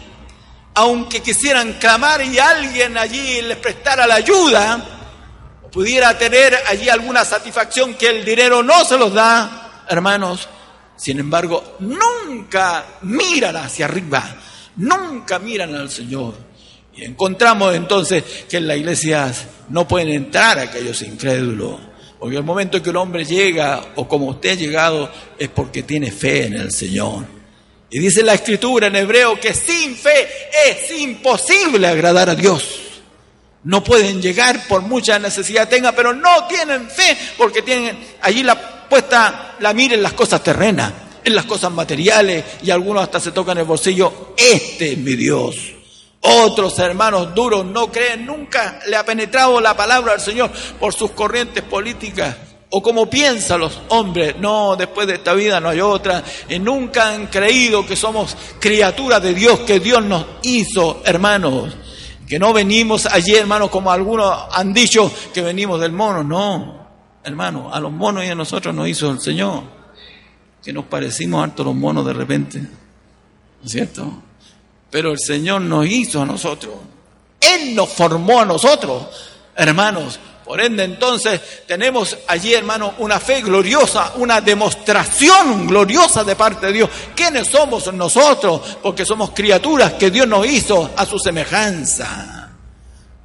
aunque 0.72 1.20
quisieran 1.20 1.74
clamar 1.74 2.22
y 2.22 2.38
alguien 2.38 2.96
allí 2.96 3.42
les 3.42 3.58
prestara 3.58 4.06
la 4.06 4.14
ayuda, 4.14 5.68
pudiera 5.70 6.16
tener 6.16 6.58
allí 6.66 6.88
alguna 6.88 7.26
satisfacción 7.26 7.92
que 7.92 8.08
el 8.08 8.24
dinero 8.24 8.62
no 8.62 8.82
se 8.86 8.96
los 8.96 9.12
da, 9.12 9.84
hermanos, 9.86 10.48
sin 10.96 11.18
embargo, 11.18 11.76
nunca 11.80 12.86
miran 13.02 13.54
hacia 13.58 13.84
arriba, 13.84 14.24
nunca 14.76 15.38
miran 15.38 15.74
al 15.74 15.90
Señor. 15.90 16.36
Y 16.94 17.04
encontramos 17.04 17.74
entonces 17.74 18.24
que 18.48 18.56
en 18.56 18.66
la 18.66 18.76
iglesia 18.76 19.30
no 19.70 19.88
pueden 19.88 20.08
entrar 20.08 20.58
aquellos 20.58 21.00
incrédulos. 21.02 21.80
Porque 22.18 22.36
el 22.36 22.44
momento 22.44 22.76
en 22.76 22.82
que 22.82 22.90
el 22.90 22.96
hombre 22.96 23.24
llega, 23.24 23.82
o 23.94 24.06
como 24.06 24.26
usted 24.26 24.50
ha 24.50 24.54
llegado, 24.54 25.10
es 25.38 25.48
porque 25.48 25.84
tiene 25.84 26.10
fe 26.10 26.46
en 26.46 26.54
el 26.54 26.70
Señor. 26.70 27.24
Y 27.88 27.98
dice 27.98 28.22
la 28.22 28.34
escritura 28.34 28.88
en 28.88 28.96
hebreo 28.96 29.40
que 29.40 29.54
sin 29.54 29.96
fe 29.96 30.28
es 30.66 31.00
imposible 31.00 31.86
agradar 31.88 32.28
a 32.28 32.34
Dios. 32.34 32.80
No 33.64 33.82
pueden 33.82 34.20
llegar 34.20 34.68
por 34.68 34.82
mucha 34.82 35.18
necesidad 35.18 35.68
tengan, 35.68 35.94
pero 35.94 36.12
no 36.12 36.46
tienen 36.46 36.88
fe 36.88 37.16
porque 37.36 37.62
tienen 37.62 37.98
allí 38.20 38.42
la 38.42 38.88
puesta 38.88 39.56
la 39.60 39.72
mira 39.72 39.94
en 39.94 40.02
las 40.02 40.12
cosas 40.12 40.42
terrenas, 40.42 40.92
en 41.24 41.34
las 41.34 41.46
cosas 41.46 41.72
materiales 41.72 42.44
y 42.62 42.70
algunos 42.70 43.02
hasta 43.02 43.20
se 43.20 43.32
tocan 43.32 43.58
el 43.58 43.64
bolsillo. 43.64 44.34
Este 44.36 44.92
es 44.92 44.98
mi 44.98 45.14
Dios. 45.14 45.79
Otros 46.22 46.78
hermanos 46.78 47.34
duros 47.34 47.64
no 47.64 47.90
creen, 47.90 48.26
nunca 48.26 48.80
le 48.86 48.96
ha 48.96 49.04
penetrado 49.04 49.60
la 49.60 49.74
palabra 49.74 50.12
al 50.12 50.20
Señor 50.20 50.50
por 50.78 50.92
sus 50.92 51.12
corrientes 51.12 51.62
políticas. 51.62 52.36
O 52.72 52.82
como 52.82 53.10
piensan 53.10 53.60
los 53.60 53.80
hombres, 53.88 54.36
no, 54.38 54.76
después 54.76 55.06
de 55.06 55.14
esta 55.14 55.32
vida 55.34 55.58
no 55.60 55.70
hay 55.70 55.80
otra. 55.80 56.22
Y 56.48 56.58
nunca 56.58 57.08
han 57.08 57.26
creído 57.26 57.84
que 57.84 57.96
somos 57.96 58.36
criaturas 58.60 59.20
de 59.22 59.34
Dios, 59.34 59.60
que 59.60 59.80
Dios 59.80 60.04
nos 60.04 60.24
hizo, 60.42 61.02
hermanos. 61.04 61.74
Que 62.28 62.38
no 62.38 62.52
venimos 62.52 63.06
allí, 63.06 63.34
hermanos, 63.34 63.70
como 63.70 63.90
algunos 63.90 64.32
han 64.52 64.72
dicho 64.72 65.10
que 65.34 65.42
venimos 65.42 65.80
del 65.80 65.90
mono. 65.90 66.22
No, 66.22 66.86
hermano, 67.24 67.74
a 67.74 67.80
los 67.80 67.90
monos 67.90 68.24
y 68.24 68.28
a 68.28 68.36
nosotros 68.36 68.72
nos 68.72 68.86
hizo 68.86 69.10
el 69.10 69.20
Señor. 69.20 69.64
Que 70.62 70.72
nos 70.72 70.84
parecimos 70.84 71.42
harto 71.42 71.64
los 71.64 71.74
monos 71.74 72.06
de 72.06 72.12
repente. 72.12 72.60
¿No 72.60 72.68
es 73.64 73.72
cierto? 73.72 74.22
Pero 74.90 75.12
el 75.12 75.18
Señor 75.18 75.62
nos 75.62 75.86
hizo 75.86 76.20
a 76.22 76.26
nosotros. 76.26 76.74
Él 77.40 77.74
nos 77.74 77.88
formó 77.88 78.40
a 78.40 78.44
nosotros, 78.44 79.06
hermanos. 79.56 80.18
Por 80.44 80.60
ende, 80.60 80.82
entonces, 80.82 81.64
tenemos 81.64 82.18
allí, 82.26 82.52
hermanos, 82.52 82.94
una 82.98 83.20
fe 83.20 83.40
gloriosa, 83.40 84.14
una 84.16 84.40
demostración 84.40 85.68
gloriosa 85.68 86.24
de 86.24 86.34
parte 86.34 86.66
de 86.66 86.72
Dios. 86.72 86.90
¿Quiénes 87.14 87.46
somos 87.46 87.92
nosotros? 87.94 88.78
Porque 88.82 89.04
somos 89.04 89.30
criaturas 89.30 89.92
que 89.92 90.10
Dios 90.10 90.26
nos 90.26 90.44
hizo 90.44 90.90
a 90.96 91.06
su 91.06 91.20
semejanza. 91.20 92.50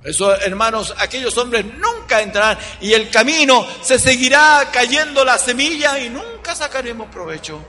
eso, 0.04 0.36
hermanos, 0.40 0.94
aquellos 1.00 1.36
hombres 1.40 1.66
nunca 1.66 2.22
entrarán 2.22 2.60
y 2.80 2.94
el 2.94 3.10
camino 3.10 3.66
se 3.82 3.98
seguirá 3.98 4.70
cayendo 4.72 5.26
la 5.26 5.40
semilla 5.40 5.98
y 5.98 6.12
nunca 6.12 6.54
sacaremos 6.54 7.08
provecho. 7.10 7.60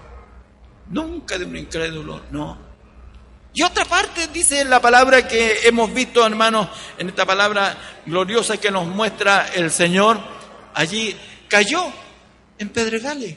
Nunca 0.91 1.39
de 1.39 1.47
un 1.47 1.57
incrédulo, 1.57 2.21
no. 2.31 2.66
Y 3.57 3.63
otra 3.63 3.87
parte 3.87 4.29
dice 4.29 4.67
la 4.67 4.83
palabra 4.83 5.27
que 5.27 5.67
hemos 5.67 5.91
visto, 5.95 6.27
hermanos, 6.27 6.69
en 6.99 7.09
esta 7.09 7.25
palabra 7.25 7.75
gloriosa 8.05 8.59
que 8.59 8.71
nos 8.71 8.87
muestra 8.87 9.49
el 9.55 9.71
Señor, 9.71 10.21
allí 10.75 11.17
cayó 11.49 11.87
en 12.59 12.69
pedregales. 12.69 13.35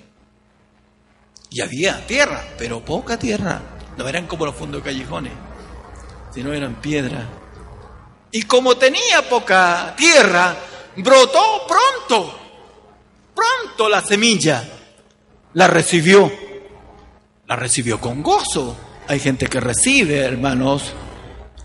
Y 1.50 1.62
había 1.62 2.06
tierra, 2.06 2.44
pero 2.58 2.84
poca 2.84 3.18
tierra. 3.18 3.62
No 3.96 4.10
eran 4.10 4.28
como 4.28 4.46
los 4.46 4.56
fondos 4.56 4.84
callejones, 4.84 5.32
sino 6.34 6.52
eran 6.52 6.82
piedra. 6.82 7.26
Y 8.30 8.42
como 8.44 8.76
tenía 8.76 9.22
poca 9.30 9.94
tierra, 9.96 10.54
brotó 10.98 11.66
pronto, 11.66 12.40
pronto 13.34 13.88
la 13.88 14.02
semilla. 14.02 14.68
La 15.54 15.68
recibió, 15.68 16.30
la 17.48 17.56
recibió 17.56 18.02
con 18.02 18.22
gozo 18.22 18.88
hay 19.10 19.20
gente 19.20 19.48
que 19.48 19.60
recibe, 19.60 20.20
hermanos, 20.20 20.84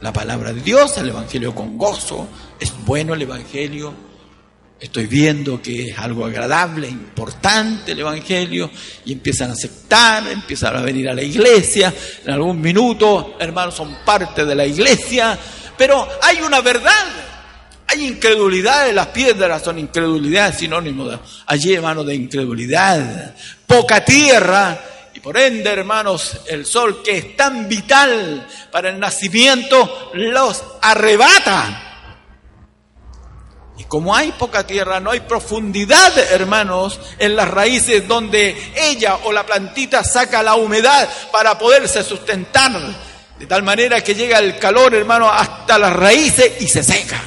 la 0.00 0.14
palabra 0.14 0.54
de 0.54 0.62
Dios, 0.62 0.96
el 0.96 1.10
Evangelio 1.10 1.54
con 1.54 1.76
gozo. 1.76 2.26
Es 2.58 2.72
bueno 2.86 3.12
el 3.12 3.20
Evangelio. 3.20 3.92
Estoy 4.80 5.06
viendo 5.06 5.60
que 5.60 5.90
es 5.90 5.98
algo 5.98 6.24
agradable, 6.24 6.88
importante 6.88 7.92
el 7.92 8.00
Evangelio, 8.00 8.70
y 9.04 9.12
empiezan 9.12 9.50
a 9.50 9.52
aceptar, 9.52 10.26
empiezan 10.26 10.74
a 10.74 10.80
venir 10.80 11.06
a 11.10 11.12
la 11.12 11.22
iglesia. 11.22 11.92
En 12.24 12.32
algún 12.32 12.62
minuto, 12.62 13.36
hermanos, 13.38 13.74
son 13.74 13.94
parte 14.06 14.46
de 14.46 14.54
la 14.54 14.64
iglesia. 14.64 15.38
Pero 15.76 16.08
hay 16.22 16.40
una 16.40 16.62
verdad 16.62 17.04
hay 17.86 18.06
incredulidad, 18.06 18.90
las 18.94 19.08
piedras 19.08 19.62
son 19.62 19.78
incredulidad, 19.78 20.56
sinónimo 20.56 21.06
de 21.06 21.18
allí, 21.44 21.74
hermanos, 21.74 22.06
de 22.06 22.14
incredulidad. 22.14 23.34
Poca 23.66 24.02
tierra 24.02 24.93
por 25.24 25.38
ende, 25.38 25.70
hermanos, 25.70 26.36
el 26.48 26.66
sol 26.66 27.02
que 27.02 27.16
es 27.16 27.34
tan 27.34 27.66
vital 27.66 28.46
para 28.70 28.90
el 28.90 29.00
nacimiento 29.00 30.10
los 30.12 30.62
arrebata. 30.82 32.12
Y 33.78 33.84
como 33.84 34.14
hay 34.14 34.32
poca 34.32 34.66
tierra, 34.66 35.00
no 35.00 35.12
hay 35.12 35.20
profundidad, 35.20 36.18
hermanos, 36.30 37.00
en 37.18 37.36
las 37.36 37.48
raíces 37.48 38.06
donde 38.06 38.54
ella 38.76 39.20
o 39.24 39.32
la 39.32 39.46
plantita 39.46 40.04
saca 40.04 40.42
la 40.42 40.56
humedad 40.56 41.08
para 41.32 41.56
poderse 41.56 42.04
sustentar. 42.04 42.72
De 43.38 43.46
tal 43.46 43.62
manera 43.62 44.04
que 44.04 44.14
llega 44.14 44.38
el 44.40 44.58
calor, 44.58 44.94
hermano, 44.94 45.30
hasta 45.30 45.78
las 45.78 45.94
raíces 45.94 46.60
y 46.60 46.68
se 46.68 46.82
seca. 46.82 47.18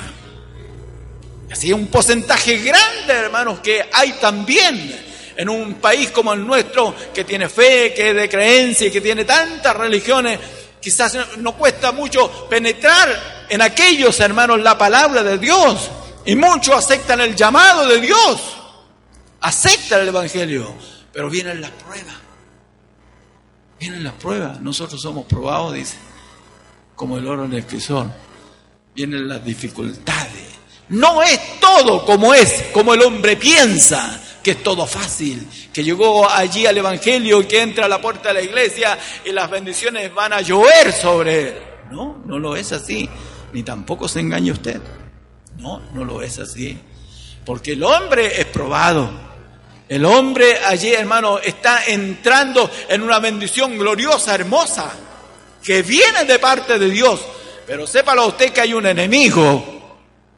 Así 1.52 1.74
un 1.74 1.88
porcentaje 1.88 2.60
grande, 2.60 3.14
hermanos, 3.14 3.60
que 3.62 3.90
hay 3.92 4.12
también 4.22 5.08
en 5.38 5.50
un 5.50 5.76
país 5.76 6.10
como 6.10 6.34
el 6.34 6.46
nuestro, 6.46 6.96
que 7.14 7.24
tiene 7.24 7.48
fe, 7.48 7.94
que 7.94 8.10
es 8.10 8.16
de 8.16 8.28
creencia 8.28 8.88
y 8.88 8.92
que 8.92 9.02
tiene 9.02 9.24
tantas 9.24 9.76
religiones, 9.78 10.40
quizás 10.82 11.16
no 11.38 11.56
cuesta 11.56 11.92
mucho 11.92 12.48
penetrar 12.50 13.46
en 13.48 13.62
aquellos, 13.62 14.20
hermanos, 14.20 14.60
la 14.60 14.78
palabra 14.78 15.22
de 15.22 15.38
Dios. 15.38 15.92
Y 16.26 16.36
muchos 16.36 16.76
aceptan 16.76 17.22
el 17.22 17.36
llamado 17.36 17.88
de 17.88 18.02
Dios, 18.02 18.42
aceptan 19.42 20.02
el 20.02 20.08
Evangelio, 20.10 20.74
pero 21.14 21.30
vienen 21.30 21.62
las 21.62 21.72
pruebas. 21.72 22.16
Vienen 23.80 24.04
las 24.04 24.14
pruebas. 24.14 24.60
Nosotros 24.60 25.00
somos 25.00 25.28
probados, 25.28 25.76
dice, 25.76 25.98
como 26.96 27.18
el 27.20 27.28
oro 27.28 27.46
en 27.46 27.54
el 27.54 27.66
crisol. 27.66 28.12
Vienen 28.96 29.28
las 29.28 29.46
dificultades. 29.46 30.48
No 30.90 31.22
es 31.22 31.60
todo 31.60 32.04
como 32.06 32.34
es, 32.34 32.66
como 32.74 32.96
el 32.96 33.04
hombre 33.04 33.38
piensa, 33.38 34.20
que 34.48 34.52
es 34.52 34.64
todo 34.64 34.88
fácil, 34.88 35.46
que 35.74 35.84
llegó 35.84 36.26
allí 36.30 36.66
al 36.66 36.78
Evangelio 36.78 37.42
y 37.42 37.48
que 37.48 37.62
entra 37.62 37.84
a 37.84 37.90
la 37.90 38.00
puerta 38.00 38.30
de 38.30 38.36
la 38.36 38.42
iglesia 38.42 38.98
y 39.26 39.34
las 39.34 39.50
bendiciones 39.50 40.14
van 40.14 40.32
a 40.32 40.40
llover 40.40 40.94
sobre 40.94 41.42
él. 41.42 41.56
No, 41.92 42.24
no 42.26 42.40
lo 42.40 42.56
es 42.56 42.72
así, 42.72 43.10
ni 43.52 43.64
tampoco 43.64 44.08
se 44.08 44.22
engañe 44.22 44.54
usted. 44.54 44.80
No, 45.58 45.82
no 45.92 46.06
lo 46.06 46.22
es 46.22 46.40
así. 46.40 46.80
Porque 47.46 47.74
el 47.74 47.84
hombre 47.84 48.40
es 48.40 48.46
probado. 48.46 49.10
El 49.90 50.06
hombre 50.06 50.60
allí, 50.66 50.94
hermano, 50.94 51.40
está 51.40 51.84
entrando 51.84 52.72
en 52.88 53.02
una 53.02 53.20
bendición 53.20 53.78
gloriosa, 53.78 54.34
hermosa, 54.34 54.94
que 55.62 55.82
viene 55.82 56.24
de 56.24 56.40
parte 56.40 56.80
de 56.80 56.90
Dios. 56.90 57.20
Pero 57.66 57.86
sépalo 57.86 58.26
usted 58.28 58.54
que 58.54 58.62
hay 58.62 58.74
un 58.74 58.86
enemigo 58.86 59.77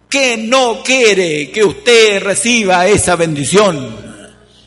que 0.10 0.38
no 0.38 0.82
quiere 0.84 1.52
que 1.52 1.64
usted 1.64 2.22
reciba 2.22 2.88
esa 2.88 3.16
bendición. 3.16 3.96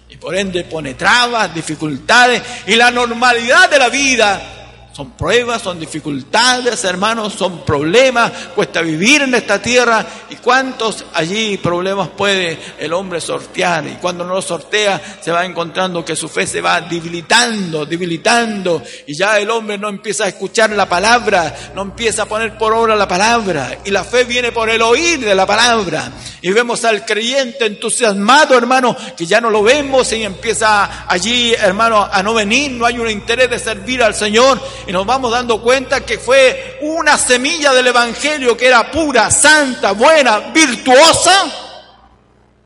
Y 0.08 0.16
por 0.16 0.37
ende 0.37 0.64
pone 0.64 0.94
trabas, 0.94 1.52
dificultades 1.52 2.40
y 2.66 2.76
la 2.76 2.90
normalidad 2.90 3.68
de 3.68 3.78
la 3.78 3.88
vida 3.88 4.62
son 5.02 5.11
pruebas, 5.12 5.62
son 5.62 5.80
dificultades, 5.80 6.85
hermanos, 6.85 7.32
son 7.32 7.64
problemas, 7.64 8.30
cuesta 8.54 8.82
vivir 8.82 9.23
en 9.23 9.35
esta 9.35 9.61
tierra. 9.61 10.06
Y 10.30 10.37
cuántos 10.37 11.04
allí 11.14 11.56
problemas 11.56 12.11
puede 12.11 12.56
el 12.78 12.92
hombre 12.92 13.21
sortear 13.21 13.85
y 13.88 13.94
cuando 13.94 14.25
no 14.25 14.35
lo 14.35 14.42
sortea 14.42 15.00
se 15.21 15.32
va 15.32 15.44
encontrando 15.44 16.04
que 16.04 16.14
su 16.14 16.28
fe 16.28 16.47
se 16.47 16.61
va 16.61 16.80
debilitando, 16.82 17.85
debilitando. 17.85 18.80
Y 19.09 19.14
ya 19.16 19.40
el 19.40 19.50
hombre 19.50 19.76
no 19.76 19.88
empieza 19.88 20.25
a 20.25 20.28
escuchar 20.28 20.71
la 20.71 20.88
palabra, 20.88 21.52
no 21.75 21.82
empieza 21.82 22.23
a 22.23 22.26
poner 22.26 22.56
por 22.56 22.73
obra 22.73 22.94
la 22.94 23.09
palabra. 23.09 23.78
Y 23.85 23.90
la 23.90 24.04
fe 24.04 24.23
viene 24.23 24.52
por 24.52 24.71
el 24.71 24.82
oír 24.82 25.18
de 25.18 25.35
la 25.35 25.47
palabra. 25.47 26.12
Y 26.42 26.52
vemos 26.52 26.85
al 26.85 27.04
creyente 27.04 27.66
entusiasmado, 27.66 28.56
hermano, 28.56 28.97
que 29.16 29.26
ya 29.26 29.40
no 29.40 29.50
lo 29.50 29.64
vemos 29.64 30.12
y 30.12 30.23
empieza 30.23 31.09
allí, 31.09 31.54
hermano, 31.54 32.09
a 32.11 32.23
no 32.23 32.35
venir, 32.35 32.71
no 32.71 32.87
hay 32.87 32.99
un 32.99 33.11
interés 33.11 33.50
de 33.50 33.59
servir 33.59 34.02
al 34.02 34.14
Señor 34.14 34.61
nos 34.92 35.06
vamos 35.06 35.32
dando 35.32 35.62
cuenta 35.62 36.04
que 36.04 36.18
fue 36.18 36.78
una 36.82 37.16
semilla 37.16 37.72
del 37.72 37.87
Evangelio 37.87 38.54
que 38.54 38.66
era 38.66 38.90
pura, 38.90 39.30
santa, 39.30 39.92
buena, 39.92 40.52
virtuosa, 40.52 41.50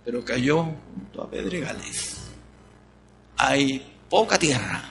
pero 0.04 0.25
cayó 0.25 0.64
junto 0.64 1.23
a 1.23 1.30
pedregales. 1.30 2.16
Hay 3.37 3.95
poca 4.11 4.37
tierra, 4.38 4.83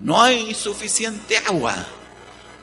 no 0.00 0.22
hay 0.22 0.54
suficiente 0.54 1.36
agua, 1.46 1.74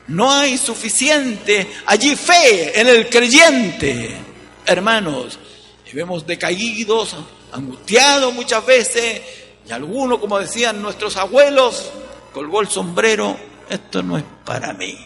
no 0.08 0.32
hay 0.32 0.58
suficiente 0.58 1.70
allí 1.86 2.16
fe 2.16 2.80
en 2.80 2.88
el 2.88 3.08
creyente, 3.08 4.18
hermanos. 4.66 5.38
Y 5.86 5.94
vemos 5.94 6.26
decaídos, 6.26 7.14
angustiados 7.52 8.34
muchas 8.34 8.66
veces, 8.66 9.22
y 9.68 9.70
algunos, 9.70 10.18
como 10.18 10.40
decían 10.40 10.82
nuestros 10.82 11.16
abuelos, 11.16 11.92
colgó 12.32 12.60
el 12.60 12.68
sombrero 12.68 13.53
esto 13.68 14.02
no 14.02 14.16
es 14.16 14.24
para 14.44 14.72
mí. 14.72 14.96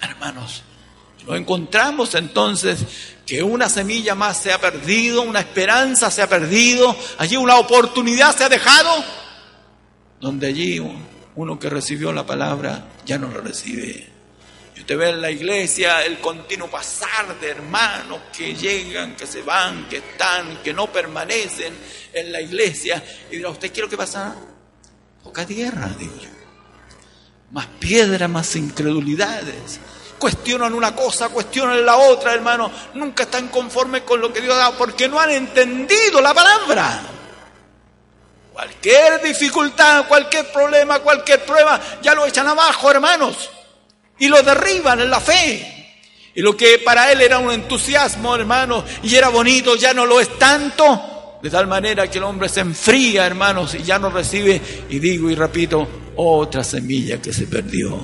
Hermanos, 0.00 0.62
nos 1.26 1.36
encontramos 1.36 2.14
entonces 2.14 2.84
que 3.26 3.42
una 3.42 3.68
semilla 3.68 4.14
más 4.14 4.38
se 4.38 4.52
ha 4.52 4.60
perdido, 4.60 5.22
una 5.22 5.40
esperanza 5.40 6.10
se 6.10 6.22
ha 6.22 6.28
perdido, 6.28 6.96
allí 7.18 7.36
una 7.36 7.56
oportunidad 7.56 8.36
se 8.36 8.44
ha 8.44 8.48
dejado, 8.48 9.04
donde 10.20 10.48
allí 10.48 10.80
uno 11.36 11.58
que 11.58 11.70
recibió 11.70 12.12
la 12.12 12.26
palabra 12.26 12.88
ya 13.04 13.18
no 13.18 13.30
la 13.30 13.40
recibe. 13.40 14.08
Y 14.76 14.80
usted 14.80 14.96
ve 14.96 15.10
en 15.10 15.20
la 15.20 15.30
iglesia 15.30 16.04
el 16.04 16.18
continuo 16.20 16.70
pasar 16.70 17.38
de 17.38 17.50
hermanos 17.50 18.20
que 18.36 18.54
llegan, 18.54 19.14
que 19.14 19.26
se 19.26 19.42
van, 19.42 19.88
que 19.88 19.98
están, 19.98 20.62
que 20.62 20.72
no 20.72 20.90
permanecen 20.90 21.74
en 22.14 22.32
la 22.32 22.40
iglesia. 22.40 23.02
Y 23.30 23.36
dirá, 23.36 23.50
¿usted 23.50 23.72
quiere 23.72 23.88
que 23.88 23.96
pasa? 23.98 24.34
Poca 25.22 25.44
tierra, 25.44 25.90
digo 25.98 26.14
yo 26.18 26.39
más 27.52 27.66
piedra, 27.78 28.28
más 28.28 28.54
incredulidades. 28.56 29.80
Cuestionan 30.18 30.74
una 30.74 30.94
cosa, 30.94 31.30
cuestionan 31.30 31.84
la 31.84 31.96
otra, 31.96 32.34
hermano. 32.34 32.70
Nunca 32.94 33.24
están 33.24 33.48
conformes 33.48 34.02
con 34.02 34.20
lo 34.20 34.32
que 34.32 34.40
Dios 34.40 34.54
ha 34.54 34.58
dado 34.58 34.74
porque 34.76 35.08
no 35.08 35.18
han 35.18 35.30
entendido 35.30 36.20
la 36.20 36.34
palabra. 36.34 37.02
Cualquier 38.52 39.22
dificultad, 39.22 40.06
cualquier 40.06 40.52
problema, 40.52 40.98
cualquier 40.98 41.44
prueba, 41.44 41.80
ya 42.02 42.14
lo 42.14 42.26
echan 42.26 42.46
abajo, 42.46 42.90
hermanos. 42.90 43.50
Y 44.18 44.28
lo 44.28 44.42
derriban 44.42 45.00
en 45.00 45.10
la 45.10 45.20
fe. 45.20 45.80
Y 46.34 46.42
lo 46.42 46.56
que 46.56 46.78
para 46.78 47.10
él 47.10 47.22
era 47.22 47.38
un 47.38 47.50
entusiasmo, 47.50 48.36
hermano, 48.36 48.84
y 49.02 49.16
era 49.16 49.30
bonito, 49.30 49.76
ya 49.76 49.94
no 49.94 50.04
lo 50.04 50.20
es 50.20 50.38
tanto. 50.38 51.38
De 51.42 51.48
tal 51.48 51.66
manera 51.66 52.08
que 52.08 52.18
el 52.18 52.24
hombre 52.24 52.50
se 52.50 52.60
enfría, 52.60 53.26
hermanos, 53.26 53.74
y 53.74 53.82
ya 53.82 53.98
no 53.98 54.10
recibe, 54.10 54.60
y 54.90 54.98
digo 54.98 55.30
y 55.30 55.34
repito, 55.34 55.88
otra 56.20 56.62
semilla 56.62 57.20
que 57.20 57.32
se 57.32 57.46
perdió, 57.46 57.98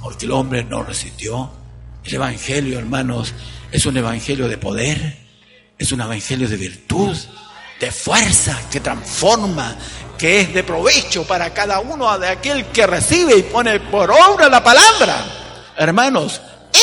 porque 0.00 0.26
el 0.26 0.32
hombre 0.32 0.64
no 0.64 0.82
resistió. 0.82 1.50
El 2.04 2.14
Evangelio, 2.14 2.78
hermanos, 2.78 3.34
es 3.72 3.84
un 3.84 3.96
Evangelio 3.96 4.48
de 4.48 4.58
poder, 4.58 5.18
es 5.76 5.90
un 5.90 6.00
Evangelio 6.00 6.48
de 6.48 6.56
virtud, 6.56 7.16
de 7.80 7.90
fuerza, 7.90 8.60
que 8.70 8.78
transforma, 8.78 9.76
que 10.16 10.40
es 10.40 10.54
de 10.54 10.62
provecho 10.62 11.26
para 11.26 11.52
cada 11.52 11.80
uno 11.80 12.16
de 12.18 12.28
aquel 12.28 12.66
que 12.66 12.86
recibe 12.86 13.36
y 13.36 13.42
pone 13.42 13.80
por 13.80 14.10
obra 14.10 14.48
la 14.48 14.62
palabra. 14.62 15.72
Hermanos, 15.76 16.40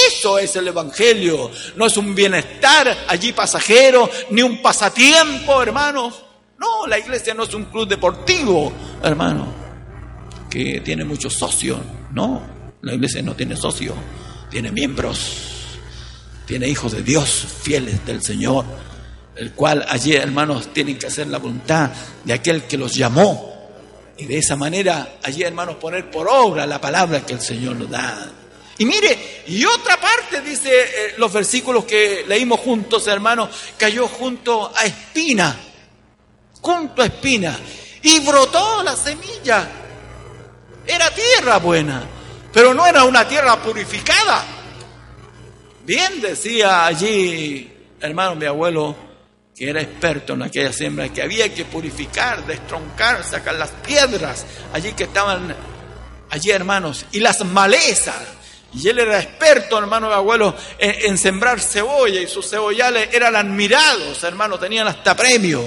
eso 0.09 0.37
es 0.39 0.55
el 0.57 0.67
Evangelio, 0.67 1.49
no 1.77 1.85
es 1.85 1.95
un 1.95 2.13
bienestar 2.13 3.05
allí 3.07 3.31
pasajero, 3.31 4.09
ni 4.31 4.41
un 4.41 4.61
pasatiempo, 4.61 5.61
hermanos. 5.61 6.21
No, 6.59 6.85
la 6.85 6.99
iglesia 6.99 7.33
no 7.33 7.43
es 7.43 7.53
un 7.53 7.65
club 7.65 7.87
deportivo, 7.87 8.73
hermano 9.01 9.62
que 10.53 10.81
tiene 10.81 11.03
muchos 11.03 11.33
socios. 11.33 11.79
No, 12.11 12.43
la 12.83 12.93
iglesia 12.93 13.23
no 13.23 13.35
tiene 13.35 13.55
socios, 13.55 13.95
tiene 14.51 14.71
miembros, 14.71 15.79
tiene 16.45 16.67
hijos 16.67 16.91
de 16.91 17.01
Dios, 17.01 17.47
fieles 17.63 18.05
del 18.05 18.21
Señor, 18.21 18.63
el 19.35 19.53
cual 19.53 19.83
allí, 19.89 20.13
hermanos, 20.13 20.71
tienen 20.71 20.99
que 20.99 21.07
hacer 21.07 21.25
la 21.25 21.39
voluntad 21.39 21.89
de 22.23 22.33
aquel 22.33 22.65
que 22.65 22.77
los 22.77 22.93
llamó. 22.93 23.51
Y 24.15 24.25
de 24.25 24.37
esa 24.37 24.55
manera, 24.55 25.17
allí, 25.23 25.41
hermanos, 25.41 25.77
poner 25.77 26.11
por 26.11 26.27
obra 26.27 26.67
la 26.67 26.79
palabra 26.79 27.25
que 27.25 27.33
el 27.33 27.41
Señor 27.41 27.75
nos 27.75 27.89
da. 27.89 28.31
Y 28.77 28.85
mire, 28.85 29.43
y 29.47 29.65
otra 29.65 29.99
parte, 29.99 30.39
dice 30.41 30.69
eh, 30.69 31.13
los 31.17 31.33
versículos 31.33 31.85
que 31.85 32.25
leímos 32.27 32.59
juntos, 32.59 33.07
hermanos, 33.07 33.49
cayó 33.75 34.07
junto 34.07 34.71
a 34.75 34.85
espina, 34.85 35.57
junto 36.61 37.01
a 37.01 37.05
espina, 37.05 37.59
y 38.03 38.19
brotó 38.19 38.83
la 38.83 38.95
semilla 38.95 39.79
era 40.85 41.09
tierra 41.11 41.57
buena, 41.57 42.03
pero 42.51 42.73
no 42.73 42.85
era 42.85 43.03
una 43.03 43.27
tierra 43.27 43.61
purificada. 43.61 44.45
Bien 45.85 46.21
decía 46.21 46.85
allí, 46.85 47.71
hermano, 47.99 48.35
mi 48.35 48.45
abuelo, 48.45 48.95
que 49.55 49.69
era 49.69 49.81
experto 49.81 50.33
en 50.33 50.43
aquella 50.43 50.71
siembra, 50.71 51.09
que 51.09 51.21
había 51.21 51.53
que 51.53 51.65
purificar, 51.65 52.45
destroncar, 52.45 53.23
sacar 53.23 53.55
las 53.55 53.69
piedras 53.69 54.45
allí 54.73 54.93
que 54.93 55.03
estaban, 55.03 55.55
allí 56.29 56.51
hermanos, 56.51 57.05
y 57.11 57.19
las 57.19 57.43
malezas. 57.45 58.21
Y 58.73 58.87
él 58.89 58.99
era 58.99 59.19
experto, 59.21 59.77
hermano 59.77 60.07
mi 60.07 60.13
abuelo, 60.13 60.55
en, 60.79 61.11
en 61.11 61.17
sembrar 61.17 61.59
cebolla 61.59 62.19
y 62.19 62.27
sus 62.27 62.49
cebollales 62.49 63.09
eran 63.13 63.35
admirados, 63.35 64.23
hermano, 64.23 64.57
tenían 64.57 64.87
hasta 64.87 65.15
premio. 65.15 65.63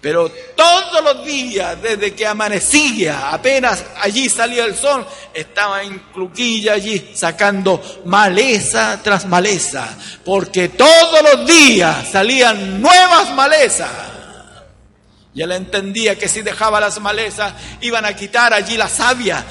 Pero 0.00 0.30
todos 0.56 1.04
los 1.04 1.26
días, 1.26 1.80
desde 1.82 2.14
que 2.14 2.26
amanecía, 2.26 3.30
apenas 3.30 3.84
allí 4.00 4.30
salía 4.30 4.64
el 4.64 4.74
sol, 4.74 5.06
estaba 5.34 5.82
en 5.82 5.98
Cluquilla 6.14 6.74
allí 6.74 7.10
sacando 7.14 8.00
maleza 8.06 8.98
tras 9.02 9.26
maleza, 9.26 9.88
porque 10.24 10.70
todos 10.70 11.22
los 11.22 11.46
días 11.46 12.08
salían 12.10 12.80
nuevas 12.80 13.34
malezas. 13.34 13.90
Y 15.34 15.42
él 15.42 15.52
entendía 15.52 16.18
que 16.18 16.28
si 16.28 16.40
dejaba 16.40 16.80
las 16.80 16.98
malezas, 16.98 17.52
iban 17.82 18.04
a 18.06 18.16
quitar 18.16 18.54
allí 18.54 18.78
la 18.78 18.88
savia, 18.88 19.44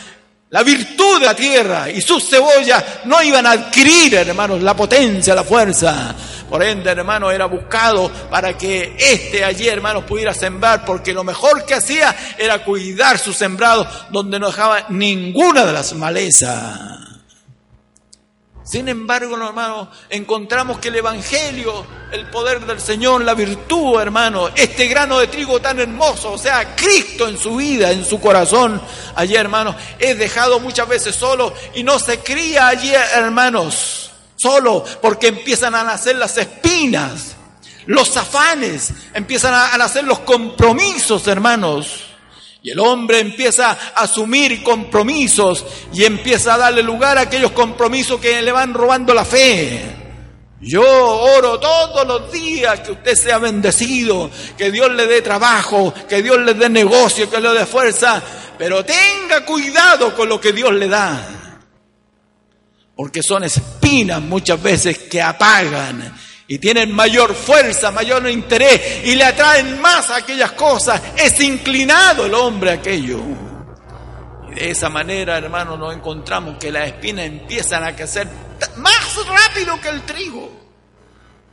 la 0.50 0.64
virtud 0.64 1.20
de 1.20 1.26
la 1.28 1.36
tierra 1.36 1.92
y 1.92 2.02
sus 2.02 2.28
cebollas 2.28 2.84
no 3.06 3.22
iban 3.22 3.46
a 3.46 3.52
adquirir, 3.52 4.16
hermanos, 4.16 4.64
la 4.64 4.76
potencia, 4.76 5.36
la 5.36 5.44
fuerza. 5.44 6.16
Por 6.50 6.64
ende, 6.64 6.90
hermano, 6.90 7.30
era 7.30 7.46
buscado 7.46 8.10
para 8.30 8.58
que 8.58 8.96
este 8.98 9.44
allí, 9.44 9.68
hermanos, 9.68 10.04
pudiera 10.06 10.34
sembrar, 10.34 10.84
porque 10.84 11.14
lo 11.14 11.24
mejor 11.24 11.66
que 11.66 11.76
hacía 11.76 12.16
era 12.38 12.64
cuidar 12.64 13.20
su 13.20 13.34
sembrado, 13.34 13.88
donde 14.10 14.40
no 14.40 14.48
dejaba 14.48 14.86
ninguna 14.90 15.66
de 15.66 15.74
las 15.74 15.94
malezas. 15.94 17.00
Sin 18.70 18.88
embargo, 18.88 19.36
hermanos, 19.36 19.88
encontramos 20.12 20.78
que 20.78 20.90
el 20.90 20.98
Evangelio, 20.98 21.88
el 22.12 22.30
poder 22.30 22.64
del 22.68 22.80
Señor, 22.80 23.24
la 23.24 23.34
virtud, 23.34 24.00
hermano, 24.00 24.50
este 24.54 24.86
grano 24.88 25.18
de 25.18 25.26
trigo 25.26 25.60
tan 25.60 25.80
hermoso, 25.80 26.34
o 26.34 26.38
sea, 26.38 26.76
Cristo 26.76 27.28
en 27.28 27.40
su 27.40 27.56
vida, 27.56 27.92
en 27.92 28.06
su 28.06 28.20
corazón, 28.20 28.80
allí, 29.16 29.36
hermanos, 29.36 29.76
es 29.98 30.20
dejado 30.20 30.60
muchas 30.60 30.88
veces 30.88 31.16
solo 31.16 31.52
y 31.74 31.82
no 31.82 31.98
se 31.98 32.20
cría 32.20 32.68
allí, 32.68 32.94
hermanos, 32.94 34.09
solo 34.40 34.84
porque 35.02 35.28
empiezan 35.28 35.76
a 35.76 35.84
nacer 35.84 36.16
las 36.16 36.38
espinas, 36.38 37.36
los 37.86 38.16
afanes, 38.16 38.92
empiezan 39.14 39.54
a 39.54 39.78
nacer 39.78 40.06
los 40.06 40.20
compromisos, 40.20 41.28
hermanos. 41.28 42.06
Y 42.62 42.72
el 42.72 42.80
hombre 42.80 43.20
empieza 43.20 43.72
a 43.72 44.02
asumir 44.02 44.64
compromisos 44.64 45.66
y 45.94 46.04
empieza 46.04 46.54
a 46.54 46.58
darle 46.58 46.84
lugar 46.84 47.18
a 47.18 47.22
aquellos 47.22 47.52
compromisos 47.52 48.20
que 48.20 48.42
le 48.42 48.52
van 48.52 48.74
robando 48.74 49.14
la 49.14 49.24
fe. 49.24 49.96
Yo 50.62 50.84
oro 50.84 51.58
todos 51.58 52.06
los 52.06 52.32
días 52.34 52.82
que 52.82 52.92
usted 52.92 53.16
sea 53.16 53.38
bendecido, 53.38 54.30
que 54.58 54.72
Dios 54.72 54.92
le 54.92 55.08
dé 55.08 55.22
trabajo, 55.22 55.94
que 56.08 56.22
Dios 56.22 56.38
le 56.40 56.54
dé 56.54 56.68
negocio, 56.68 57.30
que 57.30 57.40
le 57.40 57.50
dé 57.50 57.66
fuerza, 57.66 58.22
pero 58.58 58.84
tenga 58.84 59.46
cuidado 59.46 60.14
con 60.14 60.28
lo 60.28 60.40
que 60.42 60.52
Dios 60.52 60.74
le 60.74 60.90
da. 60.90 61.39
Porque 63.00 63.24
son 63.24 63.46
espinas 63.46 64.22
muchas 64.22 64.62
veces 64.62 64.98
que 64.98 65.22
apagan 65.22 66.14
y 66.46 66.60
tienen 66.60 66.94
mayor 66.94 67.34
fuerza, 67.34 67.92
mayor 67.92 68.30
interés 68.30 69.06
y 69.06 69.16
le 69.16 69.24
atraen 69.24 69.80
más 69.80 70.10
a 70.10 70.18
aquellas 70.18 70.52
cosas. 70.52 71.02
Es 71.16 71.40
inclinado 71.40 72.26
el 72.26 72.34
hombre 72.34 72.72
a 72.72 72.74
aquello. 72.74 73.22
Y 74.52 74.56
de 74.56 74.72
esa 74.72 74.90
manera, 74.90 75.38
hermanos, 75.38 75.80
nos 75.80 75.96
encontramos 75.96 76.58
que 76.58 76.74
las 76.74 76.90
espinas 76.90 77.26
empiezan 77.26 77.86
a 77.86 77.96
crecer 77.96 78.28
más 78.76 79.16
rápido 79.26 79.80
que 79.80 79.88
el 79.88 80.02
trigo. 80.02 80.52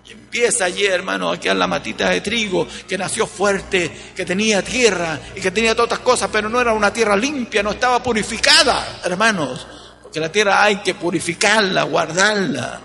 Y 0.05 0.13
empieza 0.15 0.65
allí, 0.65 0.85
hermano, 0.85 1.31
a 1.31 1.39
quedar 1.39 1.59
la 1.59 1.69
matita 1.69 2.11
de 2.11 2.23
trigo 2.23 2.67
que 2.89 2.99
nació 2.99 3.25
fuerte, 3.25 4.11
que 4.17 4.25
tenía 4.25 4.65
tierra 4.65 5.21
y 5.37 5.41
que 5.41 5.53
tenía 5.53 5.77
todas 5.77 5.93
estas 5.93 6.05
cosas, 6.05 6.29
pero 6.33 6.49
no 6.49 6.61
era 6.61 6.73
una 6.73 6.93
tierra 6.93 7.15
limpia, 7.15 7.63
no 7.63 7.71
estaba 7.71 8.03
purificada, 8.03 8.99
hermanos. 9.05 9.65
Porque 10.07 10.21
la 10.21 10.31
tierra 10.31 10.63
hay 10.63 10.77
que 10.77 10.95
purificarla, 10.95 11.83
guardarla. 11.83 12.81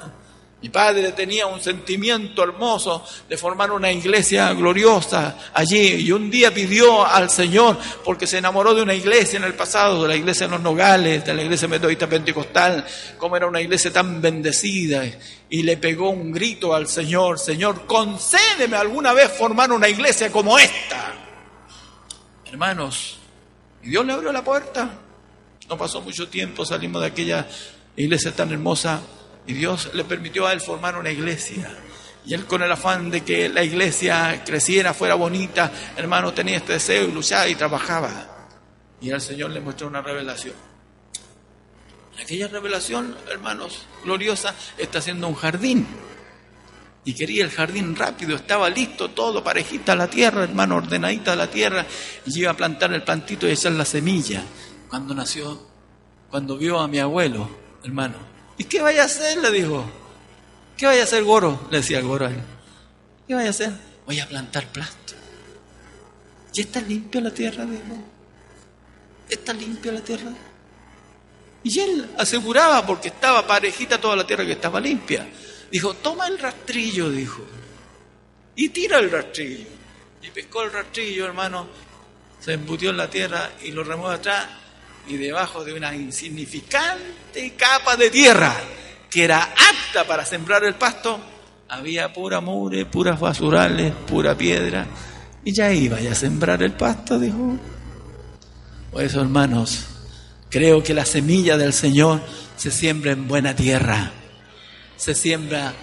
Mi 0.59 0.69
padre 0.69 1.11
tenía 1.11 1.45
un 1.45 1.61
sentimiento 1.61 2.41
hermoso 2.41 3.05
de 3.29 3.37
formar 3.37 3.69
una 3.69 3.91
iglesia 3.91 4.51
gloriosa 4.53 5.35
allí 5.53 5.97
y 5.97 6.11
un 6.11 6.31
día 6.31 6.51
pidió 6.51 7.05
al 7.05 7.29
Señor, 7.29 7.77
porque 8.03 8.25
se 8.25 8.39
enamoró 8.39 8.73
de 8.73 8.81
una 8.81 8.95
iglesia 8.95 9.37
en 9.37 9.43
el 9.43 9.53
pasado, 9.53 10.01
de 10.01 10.07
la 10.07 10.15
iglesia 10.15 10.47
de 10.47 10.53
los 10.53 10.61
Nogales, 10.61 11.23
de 11.23 11.35
la 11.35 11.43
iglesia 11.43 11.67
metodista 11.67 12.07
pentecostal, 12.07 12.83
como 13.19 13.37
era 13.37 13.45
una 13.45 13.61
iglesia 13.61 13.93
tan 13.93 14.19
bendecida, 14.19 15.03
y 15.47 15.61
le 15.61 15.77
pegó 15.77 16.09
un 16.09 16.31
grito 16.31 16.73
al 16.73 16.87
Señor, 16.87 17.37
Señor, 17.37 17.85
concédeme 17.85 18.77
alguna 18.77 19.13
vez 19.13 19.31
formar 19.31 19.71
una 19.71 19.87
iglesia 19.87 20.31
como 20.31 20.57
esta. 20.57 21.13
Hermanos, 22.47 23.19
y 23.83 23.89
Dios 23.91 24.03
le 24.07 24.13
abrió 24.13 24.31
la 24.31 24.43
puerta. 24.43 25.00
No 25.71 25.77
pasó 25.77 26.01
mucho 26.01 26.27
tiempo, 26.27 26.65
salimos 26.65 27.01
de 27.01 27.07
aquella 27.07 27.47
iglesia 27.95 28.35
tan 28.35 28.51
hermosa 28.51 28.99
y 29.47 29.53
Dios 29.53 29.91
le 29.93 30.03
permitió 30.03 30.45
a 30.45 30.51
él 30.51 30.59
formar 30.59 30.97
una 30.97 31.09
iglesia. 31.09 31.73
Y 32.25 32.33
él 32.33 32.45
con 32.45 32.61
el 32.61 32.69
afán 32.69 33.09
de 33.09 33.21
que 33.21 33.47
la 33.47 33.63
iglesia 33.63 34.43
creciera, 34.45 34.93
fuera 34.93 35.15
bonita, 35.15 35.71
hermano, 35.95 36.33
tenía 36.33 36.57
este 36.57 36.73
deseo 36.73 37.07
y 37.07 37.13
luchaba 37.13 37.47
y 37.47 37.55
trabajaba. 37.55 38.49
Y 38.99 39.11
el 39.11 39.21
Señor 39.21 39.51
le 39.51 39.61
mostró 39.61 39.87
una 39.87 40.01
revelación. 40.01 40.55
Aquella 42.21 42.49
revelación, 42.49 43.15
hermanos, 43.29 43.85
gloriosa, 44.03 44.53
está 44.77 44.99
haciendo 44.99 45.29
un 45.29 45.35
jardín. 45.35 45.87
Y 47.05 47.13
quería 47.13 47.45
el 47.45 47.49
jardín 47.49 47.95
rápido, 47.95 48.35
estaba 48.35 48.69
listo 48.69 49.11
todo, 49.11 49.41
parejita 49.41 49.95
la 49.95 50.09
tierra, 50.09 50.43
hermano, 50.43 50.75
ordenadita 50.75 51.33
la 51.37 51.49
tierra. 51.49 51.85
Y 52.25 52.41
iba 52.41 52.51
a 52.51 52.57
plantar 52.57 52.91
el 52.91 53.03
plantito 53.03 53.47
y 53.47 53.51
echar 53.51 53.71
la 53.71 53.85
semilla. 53.85 54.43
Cuando 54.91 55.15
nació, 55.15 55.59
cuando 56.29 56.55
vio 56.55 56.79
a 56.79 56.87
mi 56.87 56.99
abuelo, 56.99 57.49
hermano, 57.83 58.31
¿Y 58.61 58.65
qué 58.65 58.79
vaya 58.79 59.01
a 59.01 59.05
hacer? 59.05 59.39
Le 59.39 59.49
dijo. 59.49 59.83
¿Qué 60.77 60.85
vaya 60.85 61.01
a 61.01 61.05
hacer 61.05 61.23
Goro? 61.23 61.67
Le 61.71 61.77
decía 61.77 61.99
Goro 62.01 62.27
a 62.27 62.29
él. 62.29 62.39
¿Qué 63.27 63.33
vaya 63.33 63.47
a 63.47 63.49
hacer? 63.49 63.71
Voy 64.05 64.19
a 64.19 64.27
plantar 64.27 64.67
plasto. 64.67 65.13
¿Ya 66.53 66.61
está 66.61 66.79
limpia 66.79 67.21
la 67.21 67.31
tierra? 67.31 67.65
Dijo. 67.65 67.97
¿Está 69.27 69.53
limpia 69.53 69.93
la 69.93 70.01
tierra? 70.01 70.31
Y 71.63 71.79
él 71.79 72.07
aseguraba, 72.19 72.85
porque 72.85 73.07
estaba 73.07 73.47
parejita 73.47 73.99
toda 73.99 74.15
la 74.15 74.27
tierra 74.27 74.45
que 74.45 74.51
estaba 74.51 74.79
limpia. 74.79 75.27
Dijo, 75.71 75.95
toma 75.95 76.27
el 76.27 76.37
rastrillo, 76.37 77.09
dijo. 77.09 77.41
Y 78.55 78.69
tira 78.69 78.99
el 78.99 79.09
rastrillo. 79.09 79.65
Y 80.21 80.29
pescó 80.29 80.61
el 80.61 80.71
rastrillo, 80.71 81.25
hermano. 81.25 81.67
Se 82.39 82.53
embutió 82.53 82.91
en 82.91 82.97
la 82.97 83.09
tierra 83.09 83.49
y 83.63 83.71
lo 83.71 83.83
remueve 83.83 84.17
atrás 84.17 84.60
y 85.11 85.17
debajo 85.17 85.65
de 85.65 85.73
una 85.73 85.93
insignificante 85.93 87.53
capa 87.57 87.97
de 87.97 88.09
tierra 88.09 88.55
que 89.09 89.25
era 89.25 89.43
apta 89.43 90.07
para 90.07 90.25
sembrar 90.25 90.63
el 90.63 90.75
pasto, 90.75 91.19
había 91.67 92.13
pura 92.13 92.39
mure, 92.39 92.85
puras 92.85 93.19
basurales, 93.19 93.91
pura 94.07 94.37
piedra, 94.37 94.87
y 95.43 95.51
ya 95.51 95.73
iba 95.73 95.97
a 95.97 96.15
sembrar 96.15 96.63
el 96.63 96.71
pasto, 96.71 97.19
dijo. 97.19 97.57
Por 98.89 99.03
hermanos, 99.03 99.85
creo 100.49 100.81
que 100.81 100.93
la 100.93 101.05
semilla 101.05 101.57
del 101.57 101.73
Señor 101.73 102.21
se 102.55 102.71
siembra 102.71 103.11
en 103.11 103.27
buena 103.27 103.53
tierra, 103.53 104.13
se 104.95 105.13
siembra 105.13 105.73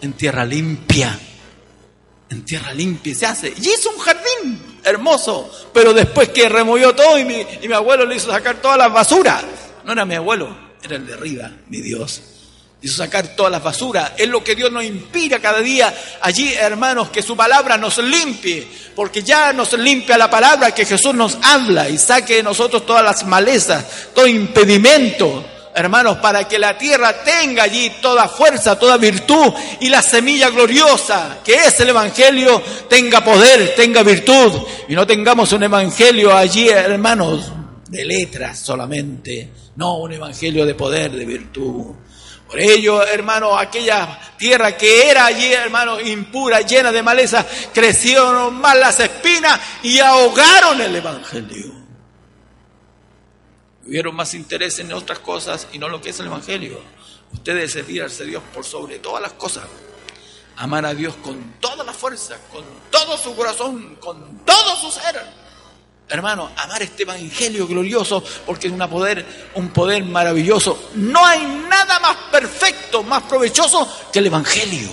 en 0.00 0.12
tierra 0.12 0.44
limpia, 0.44 1.18
en 2.30 2.44
tierra 2.44 2.72
limpia 2.72 3.12
se 3.12 3.26
hace. 3.26 3.54
Y 3.60 3.70
es 3.70 3.84
un 3.86 3.98
jardín 3.98 4.77
hermoso, 4.88 5.50
pero 5.72 5.92
después 5.92 6.30
que 6.30 6.48
removió 6.48 6.94
todo 6.94 7.18
y 7.18 7.24
mi, 7.24 7.46
y 7.60 7.68
mi 7.68 7.74
abuelo 7.74 8.04
le 8.04 8.16
hizo 8.16 8.30
sacar 8.30 8.56
todas 8.56 8.78
las 8.78 8.92
basuras. 8.92 9.44
No 9.84 9.92
era 9.92 10.04
mi 10.04 10.14
abuelo, 10.14 10.56
era 10.82 10.96
el 10.96 11.06
de 11.06 11.14
arriba, 11.14 11.50
mi 11.68 11.80
Dios. 11.80 12.22
Hizo 12.80 12.96
sacar 12.96 13.34
todas 13.34 13.50
las 13.50 13.62
basuras. 13.62 14.12
Es 14.16 14.28
lo 14.28 14.44
que 14.44 14.54
Dios 14.54 14.70
nos 14.70 14.84
inspira 14.84 15.40
cada 15.40 15.58
día 15.58 15.92
allí, 16.20 16.52
hermanos, 16.54 17.10
que 17.10 17.22
su 17.22 17.36
palabra 17.36 17.76
nos 17.76 17.98
limpie. 17.98 18.68
Porque 18.94 19.22
ya 19.22 19.52
nos 19.52 19.72
limpia 19.72 20.16
la 20.16 20.30
palabra 20.30 20.72
que 20.72 20.84
Jesús 20.84 21.12
nos 21.14 21.38
habla 21.42 21.88
y 21.88 21.98
saque 21.98 22.36
de 22.36 22.42
nosotros 22.44 22.86
todas 22.86 23.02
las 23.02 23.26
malezas, 23.26 23.84
todo 24.14 24.28
impedimento 24.28 25.44
hermanos, 25.78 26.18
para 26.18 26.46
que 26.46 26.58
la 26.58 26.76
tierra 26.76 27.22
tenga 27.22 27.62
allí 27.62 27.90
toda 28.02 28.28
fuerza, 28.28 28.78
toda 28.78 28.96
virtud 28.96 29.52
y 29.80 29.88
la 29.88 30.02
semilla 30.02 30.50
gloriosa, 30.50 31.38
que 31.44 31.54
es 31.54 31.78
el 31.80 31.90
Evangelio, 31.90 32.60
tenga 32.88 33.22
poder, 33.24 33.74
tenga 33.76 34.02
virtud 34.02 34.52
y 34.88 34.94
no 34.94 35.06
tengamos 35.06 35.52
un 35.52 35.62
Evangelio 35.62 36.36
allí, 36.36 36.68
hermanos, 36.68 37.52
de 37.88 38.04
letras 38.04 38.58
solamente, 38.58 39.52
no 39.76 39.98
un 39.98 40.12
Evangelio 40.12 40.66
de 40.66 40.74
poder, 40.74 41.12
de 41.12 41.24
virtud. 41.24 41.94
Por 42.48 42.58
ello, 42.58 43.06
hermano, 43.06 43.56
aquella 43.56 44.18
tierra 44.36 44.76
que 44.76 45.10
era 45.10 45.26
allí, 45.26 45.52
hermano, 45.52 46.00
impura, 46.00 46.62
llena 46.62 46.90
de 46.90 47.02
maleza, 47.02 47.46
crecieron 47.72 48.54
más 48.60 48.76
las 48.76 48.98
espinas 48.98 49.60
y 49.82 49.98
ahogaron 50.00 50.80
el 50.80 50.96
Evangelio. 50.96 51.77
Tuvieron 53.88 54.14
más 54.14 54.34
interés 54.34 54.80
en 54.80 54.92
otras 54.92 55.20
cosas 55.20 55.66
y 55.72 55.78
no 55.78 55.88
lo 55.88 55.98
que 55.98 56.10
es 56.10 56.20
el 56.20 56.26
Evangelio. 56.26 56.78
Ustedes 57.32 57.72
servirse 57.72 58.22
a 58.22 58.26
Dios 58.26 58.42
por 58.52 58.62
sobre 58.62 58.98
todas 58.98 59.22
las 59.22 59.32
cosas. 59.32 59.64
Amar 60.56 60.84
a 60.84 60.92
Dios 60.92 61.14
con 61.22 61.54
toda 61.58 61.82
la 61.84 61.94
fuerza, 61.94 62.36
con 62.52 62.62
todo 62.90 63.16
su 63.16 63.34
corazón, 63.34 63.96
con 63.98 64.44
todo 64.44 64.76
su 64.76 64.90
ser. 64.90 65.18
Hermano, 66.06 66.50
amar 66.58 66.82
este 66.82 67.04
evangelio 67.04 67.66
glorioso 67.66 68.22
porque 68.44 68.68
es 68.68 68.74
poder, 68.74 69.24
un 69.54 69.70
poder 69.70 70.04
maravilloso. 70.04 70.90
No 70.96 71.24
hay 71.24 71.46
nada 71.46 71.98
más 71.98 72.16
perfecto, 72.30 73.02
más 73.02 73.22
provechoso 73.22 73.90
que 74.12 74.18
el 74.18 74.26
evangelio. 74.26 74.90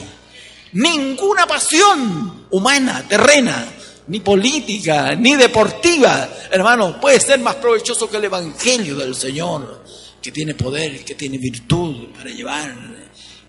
Ninguna 0.71 1.45
pasión 1.45 2.47
humana, 2.49 3.05
terrena, 3.09 3.74
ni 4.07 4.19
política, 4.19 5.15
ni 5.15 5.35
deportiva, 5.35 6.29
hermano, 6.51 6.99
puede 6.99 7.19
ser 7.19 7.39
más 7.39 7.55
provechoso 7.55 8.09
que 8.09 8.17
el 8.17 8.25
Evangelio 8.25 8.95
del 8.95 9.15
Señor, 9.15 9.83
que 10.21 10.31
tiene 10.31 10.53
poder, 10.53 11.03
que 11.03 11.15
tiene 11.15 11.37
virtud 11.37 12.09
para 12.15 12.29
llevar. 12.29 12.75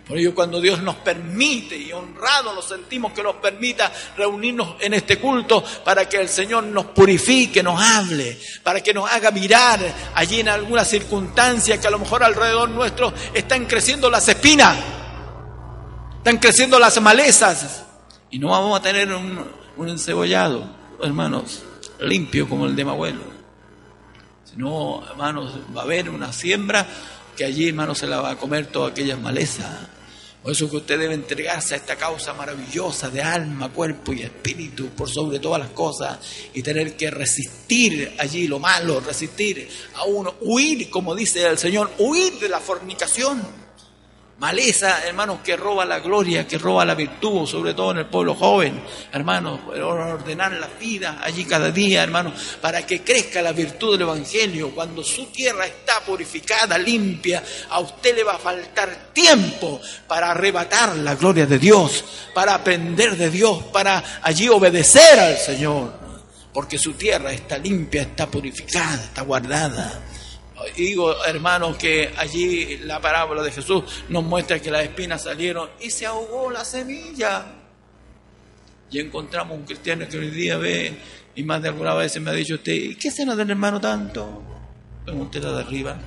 Por 0.06 0.16
ello 0.18 0.34
cuando 0.36 0.60
Dios 0.60 0.80
nos 0.82 0.96
permite 0.96 1.76
y 1.76 1.92
honrado 1.92 2.54
nos 2.54 2.66
sentimos 2.66 3.12
que 3.12 3.24
nos 3.24 3.36
permita 3.36 3.92
reunirnos 4.16 4.76
en 4.80 4.94
este 4.94 5.18
culto 5.18 5.64
para 5.84 6.08
que 6.08 6.18
el 6.18 6.28
Señor 6.28 6.62
nos 6.62 6.86
purifique, 6.86 7.60
nos 7.60 7.82
hable, 7.82 8.38
para 8.62 8.80
que 8.80 8.94
nos 8.94 9.10
haga 9.10 9.32
mirar 9.32 9.80
allí 10.14 10.38
en 10.38 10.48
alguna 10.48 10.84
circunstancia 10.84 11.80
que 11.80 11.88
a 11.88 11.90
lo 11.90 11.98
mejor 11.98 12.22
alrededor 12.22 12.68
nuestro 12.68 13.12
están 13.34 13.66
creciendo 13.66 14.08
las 14.08 14.28
espinas, 14.28 14.78
están 16.18 16.38
creciendo 16.38 16.78
las 16.78 17.00
malezas 17.02 17.82
y 18.30 18.38
no 18.38 18.50
vamos 18.50 18.78
a 18.78 18.82
tener 18.82 19.12
un, 19.12 19.44
un 19.76 19.88
encebollado, 19.88 20.66
hermanos, 21.02 21.62
limpio 22.00 22.48
como 22.48 22.66
el 22.66 22.74
de 22.74 22.84
mi 22.84 22.90
abuelo. 22.90 23.20
Sino, 24.44 25.06
hermanos, 25.08 25.52
va 25.76 25.82
a 25.82 25.84
haber 25.84 26.08
una 26.08 26.32
siembra 26.32 26.86
que 27.36 27.44
allí, 27.44 27.68
hermanos, 27.68 27.98
se 27.98 28.06
la 28.06 28.20
va 28.20 28.30
a 28.30 28.36
comer 28.36 28.66
todas 28.66 28.92
aquellas 28.92 29.20
malezas. 29.20 29.88
Por 30.42 30.52
eso 30.52 30.70
que 30.70 30.76
usted 30.76 30.98
debe 30.98 31.14
entregarse 31.14 31.74
a 31.74 31.78
esta 31.78 31.96
causa 31.96 32.32
maravillosa 32.32 33.10
de 33.10 33.20
alma, 33.20 33.68
cuerpo 33.68 34.12
y 34.12 34.22
espíritu, 34.22 34.88
por 34.90 35.10
sobre 35.10 35.40
todas 35.40 35.60
las 35.60 35.70
cosas, 35.70 36.18
y 36.54 36.62
tener 36.62 36.96
que 36.96 37.10
resistir 37.10 38.14
allí 38.18 38.46
lo 38.46 38.60
malo, 38.60 39.00
resistir 39.00 39.68
a 39.94 40.04
uno, 40.04 40.36
huir, 40.40 40.88
como 40.88 41.14
dice 41.14 41.44
el 41.46 41.58
Señor, 41.58 41.90
huir 41.98 42.38
de 42.38 42.48
la 42.48 42.60
fornicación 42.60 43.65
maleza, 44.38 45.06
hermanos, 45.06 45.38
que 45.42 45.56
roba 45.56 45.84
la 45.84 46.00
gloria, 46.00 46.46
que 46.46 46.58
roba 46.58 46.84
la 46.84 46.94
virtud, 46.94 47.46
sobre 47.46 47.72
todo 47.72 47.92
en 47.92 47.98
el 47.98 48.06
pueblo 48.06 48.34
joven, 48.34 48.82
hermanos, 49.12 49.60
ordenar 49.66 50.52
la 50.52 50.68
vida 50.78 51.20
allí 51.22 51.44
cada 51.44 51.70
día, 51.70 52.02
hermanos, 52.02 52.58
para 52.60 52.84
que 52.84 53.02
crezca 53.02 53.40
la 53.40 53.52
virtud 53.52 53.92
del 53.92 54.02
Evangelio. 54.02 54.70
Cuando 54.74 55.02
su 55.02 55.26
tierra 55.26 55.66
está 55.66 56.00
purificada, 56.00 56.76
limpia, 56.76 57.42
a 57.70 57.80
usted 57.80 58.14
le 58.14 58.24
va 58.24 58.34
a 58.34 58.38
faltar 58.38 59.10
tiempo 59.12 59.80
para 60.06 60.32
arrebatar 60.32 60.96
la 60.96 61.14
gloria 61.14 61.46
de 61.46 61.58
Dios, 61.58 62.04
para 62.34 62.54
aprender 62.54 63.16
de 63.16 63.30
Dios, 63.30 63.64
para 63.72 64.20
allí 64.22 64.48
obedecer 64.48 65.18
al 65.18 65.38
Señor, 65.38 65.94
porque 66.52 66.78
su 66.78 66.92
tierra 66.92 67.32
está 67.32 67.56
limpia, 67.56 68.02
está 68.02 68.26
purificada, 68.26 69.02
está 69.02 69.22
guardada 69.22 70.02
digo, 70.76 71.24
hermanos, 71.24 71.76
que 71.76 72.12
allí 72.16 72.78
la 72.78 73.00
parábola 73.00 73.42
de 73.42 73.50
Jesús 73.50 73.84
nos 74.08 74.24
muestra 74.24 74.60
que 74.60 74.70
las 74.70 74.82
espinas 74.82 75.22
salieron 75.22 75.68
y 75.80 75.90
se 75.90 76.06
ahogó 76.06 76.50
la 76.50 76.64
semilla. 76.64 77.46
Y 78.90 79.00
encontramos 79.00 79.58
un 79.58 79.64
cristiano 79.64 80.06
que 80.08 80.18
hoy 80.18 80.30
día 80.30 80.56
ve, 80.56 80.96
y 81.34 81.42
más 81.42 81.60
de 81.60 81.68
alguna 81.68 81.94
vez 81.94 82.18
me 82.20 82.30
ha 82.30 82.34
dicho 82.34 82.54
usted, 82.54 82.96
¿qué 82.98 83.10
será 83.10 83.34
del 83.34 83.50
hermano 83.50 83.80
tanto? 83.80 84.42
Pregunté 85.04 85.40
de 85.40 85.48
arriba. 85.48 85.98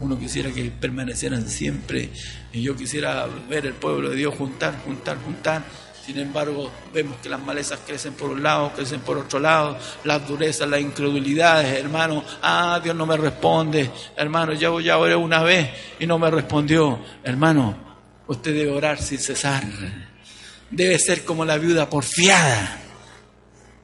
Uno 0.00 0.18
quisiera 0.18 0.52
que 0.52 0.70
permanecieran 0.70 1.48
siempre, 1.48 2.10
y 2.52 2.62
yo 2.62 2.76
quisiera 2.76 3.26
ver 3.48 3.66
el 3.66 3.74
pueblo 3.74 4.10
de 4.10 4.16
Dios 4.16 4.34
juntar, 4.36 4.78
juntar, 4.84 5.18
juntar 5.24 5.64
sin 6.08 6.20
embargo, 6.20 6.70
vemos 6.90 7.18
que 7.22 7.28
las 7.28 7.38
malezas 7.38 7.80
crecen 7.86 8.14
por 8.14 8.30
un 8.30 8.42
lado, 8.42 8.72
crecen 8.74 9.00
por 9.00 9.18
otro 9.18 9.38
lado, 9.38 9.76
las 10.04 10.26
durezas, 10.26 10.66
las 10.66 10.80
incredulidades, 10.80 11.78
hermano. 11.78 12.24
Ah, 12.40 12.80
Dios 12.82 12.96
no 12.96 13.04
me 13.04 13.14
responde. 13.14 13.90
Hermano, 14.16 14.54
ya, 14.54 14.70
ya 14.82 14.96
oré 14.96 15.14
una 15.14 15.42
vez 15.42 15.68
y 15.98 16.06
no 16.06 16.18
me 16.18 16.30
respondió. 16.30 16.98
Hermano, 17.22 17.76
usted 18.26 18.54
debe 18.54 18.70
orar 18.70 19.02
sin 19.02 19.18
cesar. 19.18 19.62
Debe 20.70 20.98
ser 20.98 21.26
como 21.26 21.44
la 21.44 21.58
viuda 21.58 21.90
porfiada. 21.90 22.78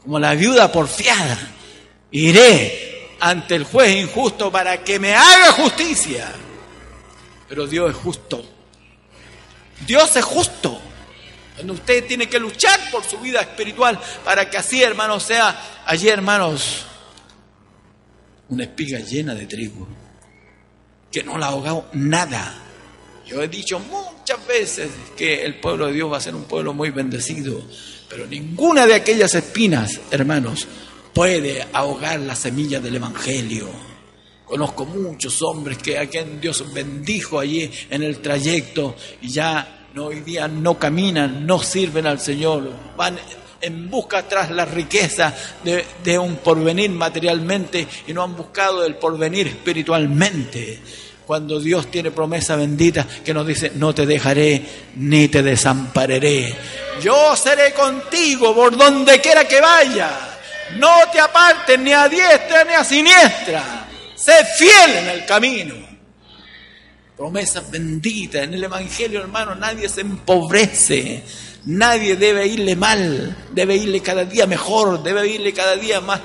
Como 0.02 0.18
la 0.18 0.34
viuda 0.34 0.72
porfiada. 0.72 1.38
Iré 2.10 3.16
ante 3.20 3.54
el 3.54 3.64
juez 3.64 3.96
injusto 3.96 4.50
para 4.50 4.82
que 4.82 4.98
me 4.98 5.14
haga 5.14 5.52
justicia. 5.52 6.32
Pero 7.50 7.66
Dios 7.66 7.90
es 7.90 7.96
justo. 7.98 8.42
Dios 9.86 10.16
es 10.16 10.24
justo. 10.24 10.80
Usted 11.62 12.06
tiene 12.06 12.28
que 12.28 12.38
luchar 12.38 12.90
por 12.90 13.04
su 13.04 13.18
vida 13.18 13.40
espiritual 13.40 13.98
para 14.24 14.50
que 14.50 14.56
así, 14.56 14.82
hermanos, 14.82 15.22
sea 15.22 15.82
allí, 15.86 16.08
hermanos, 16.08 16.84
una 18.48 18.64
espiga 18.64 18.98
llena 18.98 19.34
de 19.34 19.46
trigo, 19.46 19.86
que 21.10 21.22
no 21.22 21.38
la 21.38 21.46
ha 21.46 21.50
ahogado 21.50 21.88
nada. 21.92 22.60
Yo 23.24 23.42
he 23.42 23.48
dicho 23.48 23.78
muchas 23.78 24.46
veces 24.46 24.90
que 25.16 25.44
el 25.44 25.60
pueblo 25.60 25.86
de 25.86 25.92
Dios 25.92 26.12
va 26.12 26.18
a 26.18 26.20
ser 26.20 26.34
un 26.34 26.44
pueblo 26.44 26.74
muy 26.74 26.90
bendecido, 26.90 27.62
pero 28.08 28.26
ninguna 28.26 28.86
de 28.86 28.94
aquellas 28.94 29.34
espinas, 29.34 30.00
hermanos, 30.10 30.66
puede 31.14 31.66
ahogar 31.72 32.20
la 32.20 32.34
semilla 32.34 32.80
del 32.80 32.96
Evangelio. 32.96 33.70
Conozco 34.44 34.84
muchos 34.84 35.40
hombres 35.40 35.78
que 35.78 35.98
a 35.98 36.06
quien 36.06 36.40
Dios 36.40 36.72
bendijo 36.74 37.40
allí 37.40 37.70
en 37.88 38.02
el 38.02 38.18
trayecto 38.18 38.94
y 39.22 39.28
ya 39.28 39.73
no, 39.94 40.06
hoy 40.06 40.20
día 40.20 40.48
no 40.48 40.76
caminan, 40.76 41.46
no 41.46 41.60
sirven 41.60 42.06
al 42.08 42.18
Señor, 42.18 42.68
van 42.96 43.16
en 43.60 43.88
busca 43.88 44.24
tras 44.24 44.50
la 44.50 44.64
riqueza 44.64 45.32
de, 45.62 45.86
de, 46.02 46.18
un 46.18 46.36
porvenir 46.36 46.90
materialmente 46.90 47.86
y 48.08 48.12
no 48.12 48.24
han 48.24 48.36
buscado 48.36 48.84
el 48.84 48.96
porvenir 48.96 49.46
espiritualmente. 49.46 50.80
Cuando 51.24 51.60
Dios 51.60 51.90
tiene 51.90 52.10
promesa 52.10 52.56
bendita 52.56 53.06
que 53.24 53.32
nos 53.32 53.46
dice, 53.46 53.70
no 53.76 53.94
te 53.94 54.04
dejaré 54.04 54.62
ni 54.96 55.28
te 55.28 55.42
desampararé. 55.42 56.54
Yo 57.00 57.34
seré 57.36 57.72
contigo 57.72 58.54
por 58.54 58.76
donde 58.76 59.20
quiera 59.20 59.46
que 59.46 59.60
vaya. 59.60 60.10
No 60.76 60.90
te 61.10 61.20
apartes 61.20 61.78
ni 61.78 61.92
a 61.92 62.08
diestra 62.08 62.64
ni 62.64 62.74
a 62.74 62.84
siniestra. 62.84 63.86
Sé 64.16 64.44
fiel 64.58 64.96
en 64.96 65.08
el 65.08 65.24
camino 65.24 65.93
promesas 67.16 67.70
benditas. 67.70 68.42
En 68.42 68.54
el 68.54 68.64
Evangelio, 68.64 69.20
hermano, 69.20 69.54
nadie 69.54 69.88
se 69.88 70.00
empobrece. 70.00 71.24
Nadie 71.66 72.16
debe 72.16 72.46
irle 72.46 72.76
mal, 72.76 73.36
debe 73.52 73.76
irle 73.76 74.00
cada 74.00 74.24
día 74.24 74.46
mejor, 74.46 75.02
debe 75.02 75.26
irle 75.26 75.54
cada 75.54 75.76
día 75.76 76.00
más, 76.02 76.20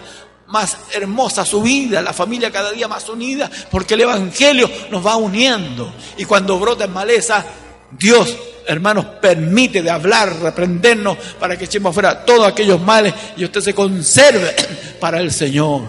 más 0.48 0.78
hermosa 0.94 1.46
su 1.46 1.62
vida, 1.62 2.02
la 2.02 2.12
familia 2.12 2.52
cada 2.52 2.74
día 2.74 2.90
más 2.90 3.08
unida, 3.08 3.50
porque 3.72 3.94
el 3.94 4.02
Evangelio 4.02 4.70
nos 4.92 5.06
va 5.06 5.16
uniendo. 5.16 5.94
Y 6.18 6.26
cuando 6.26 6.60
brota 6.60 6.84
en 6.84 6.92
maleza, 6.92 7.46
Dios, 7.90 8.36
hermanos, 8.68 9.06
permite 9.22 9.82
de 9.82 9.90
hablar, 9.90 10.42
reprendernos 10.42 11.18
para 11.40 11.58
que 11.58 11.66
echemos 11.66 11.94
fuera 11.94 12.26
todos 12.26 12.46
aquellos 12.46 12.82
males 12.82 13.14
y 13.38 13.46
usted 13.46 13.62
se 13.62 13.74
conserve 13.74 14.54
para 15.00 15.22
el 15.22 15.32
Señor. 15.32 15.84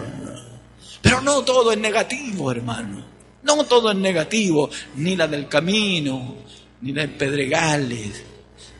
Pero 1.01 1.19
no 1.19 1.41
todo 1.41 1.73
es 1.73 1.77
negativo, 1.77 2.51
hermano. 2.51 3.10
No 3.43 3.63
todo 3.65 3.91
es 3.91 3.97
negativo, 3.97 4.69
ni 4.95 5.15
la 5.15 5.27
del 5.27 5.47
camino, 5.47 6.35
ni 6.81 6.93
la 6.93 7.03
de 7.03 7.07
Pedregales, 7.09 8.23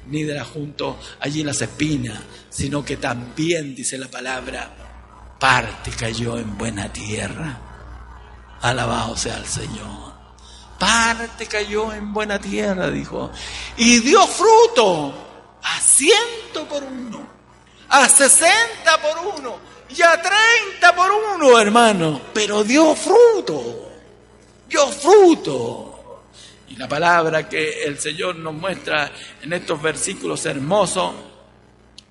ni 0.08 0.24
de 0.24 0.36
la 0.36 0.45
junto 0.45 1.00
allí 1.19 1.41
en 1.41 1.47
las 1.47 1.62
espinas, 1.62 2.19
sino 2.50 2.84
que 2.84 2.97
también 2.97 3.74
dice 3.74 3.97
la 3.97 4.08
palabra, 4.08 5.36
parte 5.39 5.91
cayó 5.91 6.38
en 6.38 6.58
buena 6.58 6.91
tierra. 6.91 7.60
Alabado 8.62 9.17
sea 9.17 9.38
el 9.38 9.45
Señor. 9.45 10.12
Parte 10.78 11.47
cayó 11.47 11.93
en 11.93 12.13
buena 12.13 12.39
tierra, 12.39 12.89
dijo, 12.89 13.32
y 13.78 14.00
dio 14.00 14.26
fruto 14.28 15.13
a 15.63 15.80
ciento 15.80 16.67
por 16.67 16.84
uno, 16.84 17.28
a 17.89 18.10
sesenta 18.10 19.00
por 19.02 19.39
uno 19.39 19.58
y 19.95 20.02
a 20.02 20.19
treinta 20.21 20.95
por 20.95 21.12
uno, 21.12 21.60
hermano, 21.60 22.21
pero 22.34 22.63
dio 22.63 22.95
fruto 22.95 23.91
dio 24.72 24.88
fruto. 24.88 26.24
Y 26.70 26.78
la 26.78 26.88
palabra 26.88 27.48
que 27.50 27.84
el 27.84 28.00
Señor 28.00 28.38
nos 28.38 28.54
muestra 28.54 29.12
en 29.42 29.52
estos 29.52 29.82
versículos 29.82 30.46
hermosos, 30.46 31.14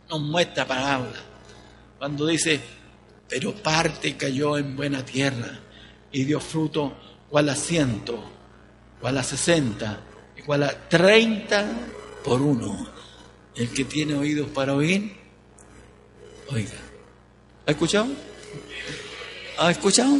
nos 0.08 0.20
muestra 0.20 0.66
palabra. 0.66 1.18
Cuando 1.98 2.26
dice, 2.26 2.60
pero 3.28 3.54
parte 3.54 4.16
cayó 4.16 4.58
en 4.58 4.76
buena 4.76 5.04
tierra 5.04 5.58
y 6.12 6.24
dio 6.24 6.40
fruto 6.40 6.94
cual 7.30 7.48
a 7.48 7.54
ciento, 7.54 8.22
cual 9.00 9.16
a 9.16 9.22
sesenta, 9.22 10.00
y 10.36 10.42
cual 10.42 10.64
a 10.64 10.88
treinta 10.88 11.64
por 12.22 12.42
uno. 12.42 12.88
El 13.54 13.70
que 13.72 13.84
tiene 13.84 14.14
oídos 14.14 14.48
para 14.50 14.74
oír, 14.74 15.16
oiga. 16.48 16.78
¿Ha 17.66 17.70
escuchado? 17.70 18.08
¿Ha 19.58 19.70
escuchado? 19.70 20.18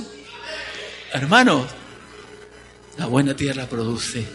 Hermanos, 1.13 1.67
la 2.99 3.07
buena 3.07 3.35
tierra 3.35 3.67
produce. 3.67 4.27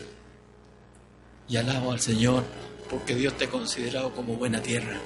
Y 1.47 1.57
alabo 1.57 1.91
al 1.91 1.99
Señor 1.99 2.43
porque 2.89 3.15
Dios 3.15 3.37
te 3.37 3.45
ha 3.45 3.49
considerado 3.49 4.11
como 4.13 4.35
buena 4.35 4.61
tierra. 4.61 4.99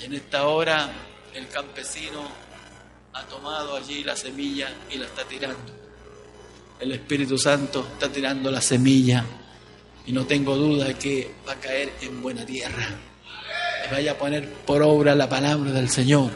Y 0.00 0.04
en 0.04 0.14
esta 0.14 0.46
hora 0.46 0.90
el 1.34 1.48
campesino 1.48 2.26
ha 3.12 3.22
tomado 3.24 3.76
allí 3.76 4.04
la 4.04 4.16
semilla 4.16 4.68
y 4.90 4.98
la 4.98 5.06
está 5.06 5.24
tirando. 5.24 5.72
El 6.78 6.92
Espíritu 6.92 7.38
Santo 7.38 7.86
está 7.94 8.10
tirando 8.10 8.50
la 8.50 8.60
semilla 8.60 9.24
y 10.04 10.12
no 10.12 10.26
tengo 10.26 10.56
duda 10.56 10.86
de 10.86 10.94
que 10.94 11.34
va 11.48 11.52
a 11.52 11.60
caer 11.60 11.92
en 12.02 12.22
buena 12.22 12.44
tierra. 12.44 12.86
Y 13.86 13.92
vaya 13.92 14.12
a 14.12 14.18
poner 14.18 14.48
por 14.48 14.82
obra 14.82 15.14
la 15.14 15.28
palabra 15.28 15.72
del 15.72 15.88
Señor. 15.88 16.30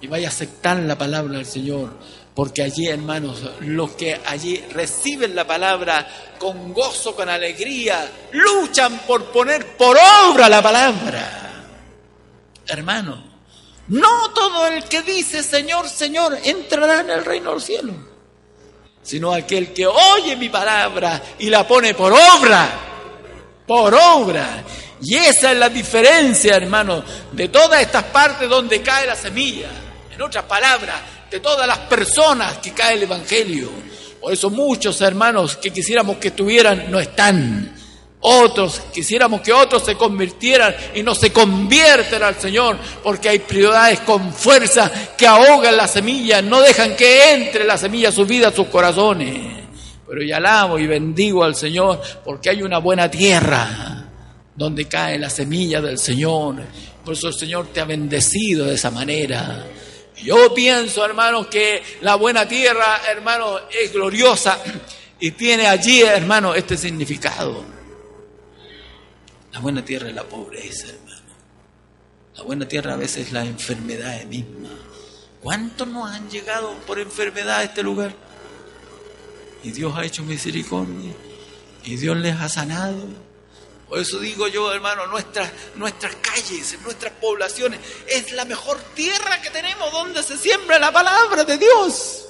Y 0.00 0.06
vaya 0.06 0.28
a 0.28 0.30
aceptar 0.30 0.78
la 0.78 0.96
palabra 0.96 1.36
del 1.36 1.46
Señor 1.46 1.90
porque 2.38 2.62
allí, 2.62 2.86
hermanos, 2.86 3.42
los 3.62 3.90
que 3.94 4.20
allí 4.24 4.62
reciben 4.70 5.34
la 5.34 5.44
palabra 5.44 6.06
con 6.38 6.72
gozo, 6.72 7.12
con 7.16 7.28
alegría, 7.28 8.08
luchan 8.30 9.00
por 9.08 9.24
poner 9.32 9.76
por 9.76 9.98
obra 10.30 10.48
la 10.48 10.62
palabra. 10.62 11.64
Hermano, 12.64 13.24
no 13.88 14.32
todo 14.32 14.68
el 14.68 14.84
que 14.84 15.02
dice 15.02 15.42
Señor, 15.42 15.88
Señor 15.88 16.38
entrará 16.44 17.00
en 17.00 17.10
el 17.10 17.24
reino 17.24 17.50
del 17.50 17.60
cielo, 17.60 17.92
sino 19.02 19.32
aquel 19.32 19.72
que 19.74 19.88
oye 19.88 20.36
mi 20.36 20.48
palabra 20.48 21.20
y 21.40 21.50
la 21.50 21.66
pone 21.66 21.92
por 21.92 22.12
obra, 22.12 22.68
por 23.66 23.92
obra. 23.92 24.62
Y 25.02 25.16
esa 25.16 25.50
es 25.50 25.58
la 25.58 25.70
diferencia, 25.70 26.54
hermano, 26.54 27.02
de 27.32 27.48
todas 27.48 27.80
estas 27.80 28.04
partes 28.04 28.48
donde 28.48 28.80
cae 28.80 29.08
la 29.08 29.16
semilla. 29.16 29.70
En 30.12 30.22
otras 30.22 30.44
palabras, 30.44 31.17
de 31.30 31.40
todas 31.40 31.66
las 31.66 31.78
personas 31.78 32.58
que 32.58 32.72
cae 32.72 32.94
el 32.94 33.02
Evangelio. 33.02 33.70
Por 34.20 34.32
eso 34.32 34.50
muchos 34.50 35.00
hermanos 35.00 35.56
que 35.56 35.70
quisiéramos 35.70 36.16
que 36.16 36.28
estuvieran 36.28 36.90
no 36.90 36.98
están. 36.98 37.74
Otros, 38.20 38.80
quisiéramos 38.92 39.42
que 39.42 39.52
otros 39.52 39.84
se 39.84 39.94
convirtieran 39.94 40.74
y 40.94 41.04
no 41.04 41.14
se 41.14 41.32
convierten 41.32 42.20
al 42.20 42.34
Señor, 42.34 42.76
porque 43.02 43.28
hay 43.28 43.38
prioridades 43.38 44.00
con 44.00 44.32
fuerza 44.32 44.90
que 45.16 45.24
ahogan 45.24 45.76
la 45.76 45.86
semilla, 45.86 46.42
no 46.42 46.60
dejan 46.60 46.96
que 46.96 47.32
entre 47.34 47.64
la 47.64 47.78
semilla 47.78 48.08
a 48.08 48.12
su 48.12 48.26
vida, 48.26 48.48
a 48.48 48.52
sus 48.52 48.66
corazones. 48.66 49.68
Pero 50.08 50.22
yo 50.22 50.36
alabo 50.36 50.78
y 50.78 50.86
bendigo 50.86 51.44
al 51.44 51.54
Señor 51.54 52.00
porque 52.24 52.50
hay 52.50 52.62
una 52.62 52.78
buena 52.78 53.08
tierra 53.10 54.04
donde 54.56 54.86
cae 54.86 55.18
la 55.18 55.30
semilla 55.30 55.80
del 55.80 55.98
Señor. 55.98 56.56
Por 57.04 57.14
eso 57.14 57.28
el 57.28 57.34
Señor 57.34 57.68
te 57.72 57.80
ha 57.80 57.84
bendecido 57.84 58.66
de 58.66 58.74
esa 58.74 58.90
manera. 58.90 59.64
Yo 60.22 60.52
pienso, 60.54 61.04
hermano, 61.04 61.48
que 61.48 61.82
la 62.00 62.16
buena 62.16 62.46
tierra, 62.46 63.00
hermano, 63.08 63.58
es 63.70 63.92
gloriosa 63.92 64.60
y 65.20 65.30
tiene 65.32 65.66
allí, 65.66 66.02
hermano, 66.02 66.54
este 66.54 66.76
significado. 66.76 67.64
La 69.52 69.60
buena 69.60 69.84
tierra 69.84 70.08
es 70.08 70.14
la 70.14 70.24
pobreza, 70.24 70.88
hermano. 70.88 71.34
La 72.36 72.42
buena 72.42 72.68
tierra 72.68 72.94
a 72.94 72.96
veces 72.96 73.26
es 73.26 73.32
la 73.32 73.44
enfermedad 73.44 74.24
misma. 74.24 74.70
¿Cuántos 75.42 75.86
nos 75.88 76.10
han 76.10 76.28
llegado 76.30 76.74
por 76.86 76.98
enfermedad 76.98 77.58
a 77.58 77.64
este 77.64 77.82
lugar? 77.82 78.14
Y 79.62 79.70
Dios 79.70 79.92
ha 79.96 80.04
hecho 80.04 80.22
misericordia. 80.22 81.12
Y 81.84 81.96
Dios 81.96 82.16
les 82.16 82.36
ha 82.36 82.48
sanado. 82.48 83.27
Por 83.88 83.98
eso 83.98 84.18
digo 84.18 84.48
yo, 84.48 84.70
hermano, 84.72 85.06
nuestras, 85.06 85.50
nuestras 85.76 86.14
calles, 86.16 86.78
nuestras 86.84 87.12
poblaciones, 87.14 87.80
es 88.06 88.32
la 88.32 88.44
mejor 88.44 88.78
tierra 88.94 89.40
que 89.40 89.48
tenemos 89.48 89.90
donde 89.90 90.22
se 90.22 90.36
siembra 90.36 90.78
la 90.78 90.92
palabra 90.92 91.44
de 91.44 91.56
Dios. 91.56 92.26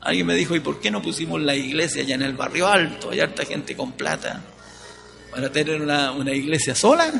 Alguien 0.00 0.26
me 0.26 0.34
dijo, 0.34 0.56
¿y 0.56 0.60
por 0.60 0.80
qué 0.80 0.90
no 0.90 1.00
pusimos 1.00 1.40
la 1.40 1.54
iglesia 1.54 2.02
allá 2.02 2.16
en 2.16 2.22
el 2.22 2.32
barrio 2.34 2.66
alto? 2.66 3.10
Hay 3.10 3.20
harta 3.20 3.44
gente 3.44 3.76
con 3.76 3.92
plata. 3.92 4.42
Para 5.30 5.50
tener 5.50 5.80
una, 5.80 6.10
una 6.10 6.32
iglesia 6.32 6.74
sola, 6.74 7.12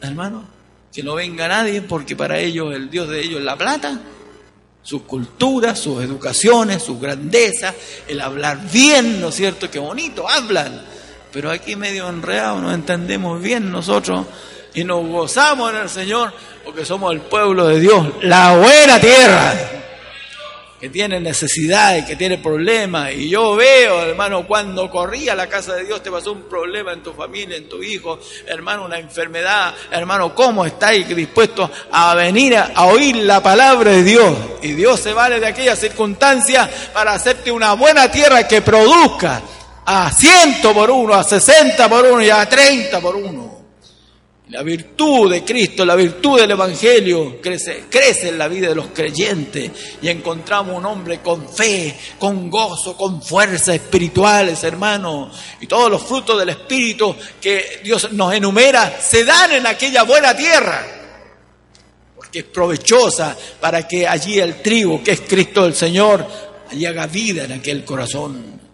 hermano. 0.00 0.44
Que 0.92 1.02
no 1.04 1.14
venga 1.14 1.46
nadie 1.46 1.82
porque 1.82 2.16
para 2.16 2.40
ellos 2.40 2.74
el 2.74 2.90
Dios 2.90 3.08
de 3.08 3.20
ellos 3.20 3.38
es 3.38 3.44
la 3.44 3.56
plata. 3.56 4.00
Sus 4.82 5.02
culturas, 5.02 5.78
sus 5.78 6.02
educaciones, 6.02 6.82
sus 6.82 7.00
grandezas, 7.00 7.74
el 8.08 8.20
hablar 8.20 8.68
bien, 8.72 9.20
¿no 9.20 9.28
es 9.28 9.36
cierto? 9.36 9.70
Qué 9.70 9.78
bonito 9.78 10.28
hablan 10.28 10.97
pero 11.38 11.52
aquí 11.52 11.76
medio 11.76 12.08
enredado 12.08 12.58
no 12.58 12.74
entendemos 12.74 13.40
bien 13.40 13.70
nosotros 13.70 14.26
y 14.74 14.82
nos 14.82 15.06
gozamos 15.06 15.70
en 15.70 15.76
el 15.76 15.88
Señor 15.88 16.32
porque 16.64 16.84
somos 16.84 17.12
el 17.12 17.20
pueblo 17.20 17.68
de 17.68 17.78
Dios, 17.78 18.08
la 18.22 18.56
buena 18.56 18.98
tierra, 18.98 19.54
que 20.80 20.88
tiene 20.88 21.20
necesidades, 21.20 22.06
que 22.06 22.16
tiene 22.16 22.38
problemas. 22.38 23.12
Y 23.12 23.28
yo 23.28 23.54
veo, 23.54 24.02
hermano, 24.02 24.48
cuando 24.48 24.90
corrí 24.90 25.28
a 25.28 25.36
la 25.36 25.46
casa 25.46 25.74
de 25.74 25.84
Dios 25.84 26.02
te 26.02 26.10
pasó 26.10 26.32
un 26.32 26.42
problema 26.42 26.92
en 26.92 27.04
tu 27.04 27.12
familia, 27.12 27.56
en 27.56 27.68
tu 27.68 27.84
hijo, 27.84 28.18
hermano, 28.44 28.86
una 28.86 28.98
enfermedad, 28.98 29.72
hermano, 29.92 30.34
¿cómo 30.34 30.66
estáis 30.66 31.06
dispuestos 31.14 31.70
a 31.92 32.16
venir 32.16 32.56
a, 32.56 32.84
oír 32.86 33.14
la 33.14 33.40
palabra 33.40 33.92
de 33.92 34.02
Dios? 34.02 34.36
Y 34.60 34.72
Dios 34.72 34.98
se 34.98 35.12
vale 35.12 35.38
de 35.38 35.46
aquella 35.46 35.76
circunstancia 35.76 36.68
para 36.92 37.12
hacerte 37.12 37.52
una 37.52 37.74
buena 37.74 38.10
tierra 38.10 38.48
que 38.48 38.60
produzca 38.60 39.40
a 39.90 40.12
ciento 40.12 40.74
por 40.74 40.90
uno, 40.90 41.14
a 41.14 41.24
sesenta 41.24 41.88
por 41.88 42.04
uno 42.04 42.22
y 42.22 42.28
a 42.28 42.46
treinta 42.46 43.00
por 43.00 43.16
uno. 43.16 43.56
La 44.50 44.62
virtud 44.62 45.30
de 45.30 45.42
Cristo, 45.42 45.82
la 45.82 45.94
virtud 45.94 46.38
del 46.38 46.50
Evangelio 46.50 47.40
crece, 47.40 47.84
crece 47.88 48.28
en 48.28 48.36
la 48.38 48.48
vida 48.48 48.68
de 48.68 48.74
los 48.74 48.88
creyentes 48.88 49.70
y 50.02 50.08
encontramos 50.08 50.76
un 50.76 50.84
hombre 50.84 51.20
con 51.20 51.48
fe, 51.48 51.96
con 52.18 52.50
gozo, 52.50 52.98
con 52.98 53.22
fuerzas 53.22 53.76
espirituales, 53.76 54.62
hermano. 54.62 55.30
Y 55.60 55.66
todos 55.66 55.90
los 55.90 56.02
frutos 56.02 56.38
del 56.38 56.50
Espíritu 56.50 57.16
que 57.40 57.80
Dios 57.82 58.12
nos 58.12 58.34
enumera 58.34 58.94
se 59.00 59.24
dan 59.24 59.52
en 59.52 59.66
aquella 59.66 60.02
buena 60.02 60.36
tierra, 60.36 60.86
porque 62.14 62.40
es 62.40 62.44
provechosa 62.44 63.34
para 63.58 63.88
que 63.88 64.06
allí 64.06 64.38
el 64.38 64.60
trigo, 64.60 65.02
que 65.02 65.12
es 65.12 65.22
Cristo 65.22 65.64
el 65.64 65.74
Señor, 65.74 66.26
allí 66.70 66.84
haga 66.84 67.06
vida 67.06 67.44
en 67.44 67.52
aquel 67.52 67.86
corazón. 67.86 68.67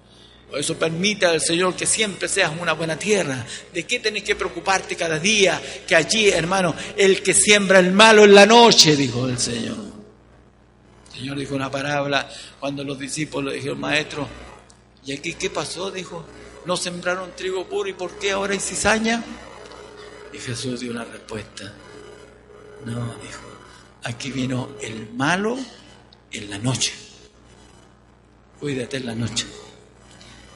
Por 0.54 0.60
eso 0.60 0.78
permite 0.78 1.26
al 1.26 1.40
Señor 1.40 1.74
que 1.74 1.84
siempre 1.84 2.28
seas 2.28 2.52
una 2.60 2.74
buena 2.74 2.96
tierra. 2.96 3.44
¿De 3.72 3.84
qué 3.84 3.98
tenés 3.98 4.22
que 4.22 4.36
preocuparte 4.36 4.94
cada 4.94 5.18
día? 5.18 5.60
Que 5.84 5.96
allí, 5.96 6.28
hermano, 6.28 6.76
el 6.96 7.24
que 7.24 7.34
siembra 7.34 7.80
el 7.80 7.90
malo 7.90 8.22
en 8.22 8.36
la 8.36 8.46
noche, 8.46 8.94
dijo 8.94 9.28
el 9.28 9.36
Señor. 9.36 9.76
El 11.12 11.18
Señor 11.18 11.38
dijo 11.40 11.56
una 11.56 11.68
parábola 11.72 12.30
cuando 12.60 12.84
los 12.84 12.96
discípulos 12.96 13.50
le 13.50 13.56
dijeron, 13.56 13.80
maestro, 13.80 14.28
¿y 15.04 15.12
aquí 15.12 15.34
qué 15.34 15.50
pasó? 15.50 15.90
Dijo, 15.90 16.24
¿no 16.66 16.76
sembraron 16.76 17.34
trigo 17.34 17.68
puro 17.68 17.88
y 17.88 17.94
por 17.94 18.16
qué 18.20 18.30
ahora 18.30 18.52
hay 18.52 18.60
cizaña? 18.60 19.24
Y 20.32 20.38
Jesús 20.38 20.78
dio 20.78 20.92
una 20.92 21.04
respuesta. 21.04 21.74
No, 22.84 22.94
dijo, 22.94 23.42
aquí 24.04 24.30
vino 24.30 24.76
el 24.80 25.12
malo 25.14 25.58
en 26.30 26.48
la 26.48 26.58
noche. 26.58 26.92
Cuídate 28.60 28.98
en 28.98 29.06
la 29.06 29.16
noche. 29.16 29.46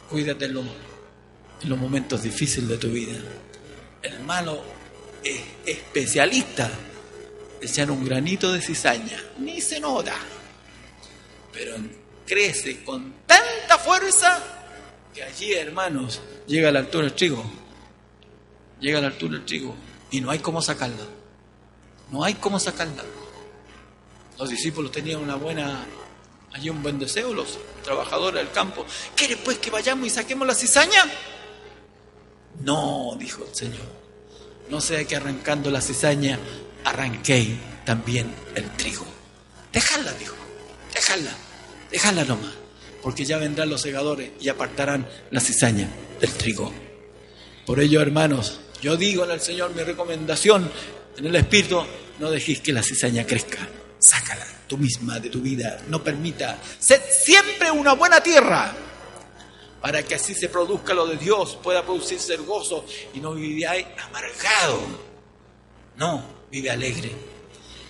Cuídate 0.08 0.46
en, 0.46 0.54
los 0.54 1.78
momentos 1.78 2.22
difíciles 2.22 2.68
de 2.68 2.78
tu 2.78 2.88
vida. 2.88 3.18
El 4.02 4.20
malo 4.20 4.62
es 5.22 5.40
especialista 5.66 6.70
echar 7.60 7.90
un 7.90 8.04
granito 8.04 8.52
de 8.52 8.62
cizaña, 8.62 9.20
ni 9.38 9.60
se 9.60 9.80
nota, 9.80 10.14
pero 11.52 11.76
crece 12.26 12.84
con 12.84 13.12
tanta 13.26 13.78
fuerza 13.78 14.42
que 15.14 15.22
allí, 15.22 15.52
hermanos, 15.52 16.20
llega 16.46 16.68
a 16.68 16.72
la 16.72 16.80
altura 16.80 17.04
del 17.04 17.14
trigo. 17.14 17.44
Llega 18.80 18.98
a 18.98 19.00
la 19.00 19.08
altura 19.08 19.34
del 19.34 19.44
trigo 19.44 19.74
y 20.10 20.20
no 20.20 20.30
hay 20.30 20.38
cómo 20.38 20.62
sacarla. 20.62 21.04
No 22.10 22.24
hay 22.24 22.34
cómo 22.34 22.58
sacarla. 22.58 23.02
Los 24.38 24.48
discípulos 24.48 24.92
tenían 24.92 25.20
una 25.20 25.34
buena 25.34 25.84
hay 26.52 26.70
un 26.70 26.82
buen 26.82 26.98
deseo, 26.98 27.32
los 27.32 27.58
trabajadores 27.84 28.42
del 28.42 28.52
campo. 28.52 28.84
¿Quiere 29.14 29.36
pues 29.36 29.58
que 29.58 29.70
vayamos 29.70 30.06
y 30.06 30.10
saquemos 30.10 30.46
la 30.46 30.54
cizaña? 30.54 31.04
No, 32.60 33.16
dijo 33.18 33.44
el 33.48 33.54
Señor. 33.54 33.86
No 34.68 34.80
sea 34.80 35.04
que 35.04 35.16
arrancando 35.16 35.70
la 35.70 35.80
cizaña 35.80 36.38
arranqué 36.84 37.56
también 37.84 38.34
el 38.54 38.70
trigo. 38.76 39.06
Déjala, 39.72 40.12
dijo. 40.14 40.34
Déjala. 40.94 41.30
Déjala 41.90 42.24
nomás. 42.24 42.52
Porque 43.02 43.24
ya 43.24 43.38
vendrán 43.38 43.70
los 43.70 43.80
segadores 43.80 44.32
y 44.40 44.48
apartarán 44.48 45.06
la 45.30 45.40
cizaña 45.40 45.88
del 46.20 46.32
trigo. 46.32 46.72
Por 47.64 47.80
ello, 47.80 48.00
hermanos, 48.00 48.60
yo 48.82 48.96
digo 48.96 49.24
al 49.24 49.40
Señor 49.40 49.74
mi 49.74 49.82
recomendación 49.82 50.70
en 51.16 51.26
el 51.26 51.36
Espíritu, 51.36 51.82
no 52.18 52.30
dejéis 52.30 52.60
que 52.60 52.72
la 52.72 52.82
cizaña 52.82 53.26
crezca. 53.26 53.68
Sácala 53.98 54.46
tú 54.66 54.76
misma 54.78 55.18
de 55.18 55.30
tu 55.30 55.40
vida. 55.40 55.80
No 55.88 56.02
permita. 56.02 56.58
Sed 56.78 57.00
siempre 57.10 57.70
una 57.70 57.94
buena 57.94 58.20
tierra 58.20 58.74
para 59.80 60.02
que 60.02 60.14
así 60.14 60.34
se 60.34 60.48
produzca 60.48 60.92
lo 60.92 61.06
de 61.06 61.16
Dios, 61.16 61.58
pueda 61.62 61.82
producirse 61.82 62.34
el 62.34 62.42
gozo 62.42 62.84
y 63.14 63.20
no 63.20 63.34
viváis 63.34 63.86
amargado. 64.06 64.80
No, 65.96 66.24
vive 66.50 66.70
alegre, 66.70 67.12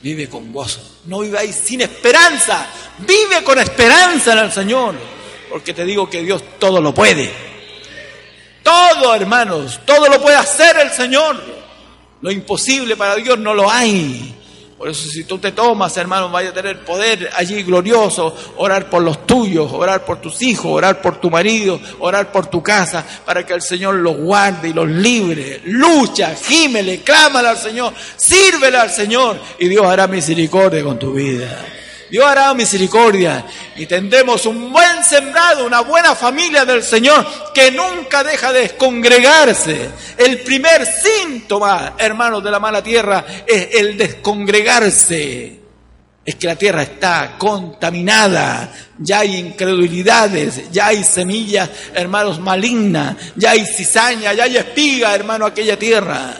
vive 0.02 0.28
con 0.28 0.52
gozo. 0.52 0.80
No 1.06 1.20
viváis 1.20 1.54
sin 1.54 1.80
esperanza, 1.80 2.66
vive 2.98 3.42
con 3.42 3.58
esperanza 3.58 4.32
en 4.32 4.38
el 4.38 4.52
Señor, 4.52 4.94
porque 5.50 5.74
te 5.74 5.84
digo 5.84 6.08
que 6.08 6.22
Dios 6.22 6.42
todo 6.58 6.80
lo 6.80 6.92
puede. 6.92 7.32
Todo, 8.62 9.14
hermanos, 9.14 9.80
todo 9.86 10.08
lo 10.08 10.20
puede 10.20 10.36
hacer 10.36 10.76
el 10.78 10.90
Señor. 10.90 11.42
Lo 12.20 12.30
imposible 12.30 12.96
para 12.96 13.16
Dios 13.16 13.38
no 13.38 13.54
lo 13.54 13.70
hay. 13.70 14.37
Por 14.78 14.88
eso 14.88 15.08
si 15.08 15.24
tú 15.24 15.38
te 15.38 15.50
tomas, 15.50 15.96
hermano, 15.96 16.30
vaya 16.30 16.50
a 16.50 16.54
tener 16.54 16.84
poder 16.84 17.28
allí 17.34 17.64
glorioso, 17.64 18.32
orar 18.58 18.88
por 18.88 19.02
los 19.02 19.26
tuyos, 19.26 19.72
orar 19.72 20.04
por 20.04 20.20
tus 20.20 20.40
hijos, 20.40 20.66
orar 20.66 21.02
por 21.02 21.16
tu 21.20 21.30
marido, 21.30 21.80
orar 21.98 22.30
por 22.30 22.46
tu 22.46 22.62
casa, 22.62 23.04
para 23.24 23.44
que 23.44 23.54
el 23.54 23.60
Señor 23.60 23.96
los 23.96 24.16
guarde 24.16 24.68
y 24.68 24.72
los 24.72 24.88
libre. 24.88 25.62
Lucha, 25.64 26.36
gímele, 26.36 27.00
clámale 27.00 27.48
al 27.48 27.58
Señor, 27.58 27.92
sírvele 28.16 28.76
al 28.76 28.90
Señor 28.90 29.40
y 29.58 29.66
Dios 29.66 29.84
hará 29.84 30.06
misericordia 30.06 30.84
con 30.84 30.96
tu 30.96 31.12
vida. 31.12 31.58
Dios 32.10 32.24
hará 32.24 32.54
misericordia 32.54 33.44
y 33.76 33.86
tendremos 33.86 34.46
un 34.46 34.72
buen 34.72 35.04
sembrado, 35.04 35.66
una 35.66 35.80
buena 35.80 36.14
familia 36.14 36.64
del 36.64 36.82
Señor 36.82 37.26
que 37.52 37.70
nunca 37.70 38.24
deja 38.24 38.52
de 38.52 38.60
descongregarse. 38.62 39.90
El 40.16 40.40
primer 40.40 40.86
síntoma, 40.86 41.94
hermanos 41.98 42.42
de 42.42 42.50
la 42.50 42.60
mala 42.60 42.82
tierra, 42.82 43.24
es 43.46 43.68
el 43.74 43.96
descongregarse. 43.96 45.60
Es 46.24 46.34
que 46.34 46.46
la 46.46 46.56
tierra 46.56 46.82
está 46.82 47.36
contaminada, 47.38 48.70
ya 48.98 49.20
hay 49.20 49.36
incredulidades, 49.36 50.70
ya 50.70 50.88
hay 50.88 51.02
semillas, 51.02 51.70
hermanos, 51.94 52.38
malignas, 52.38 53.16
ya 53.34 53.52
hay 53.52 53.64
cizaña, 53.64 54.34
ya 54.34 54.44
hay 54.44 54.58
espiga, 54.58 55.14
hermano, 55.14 55.46
aquella 55.46 55.78
tierra. 55.78 56.36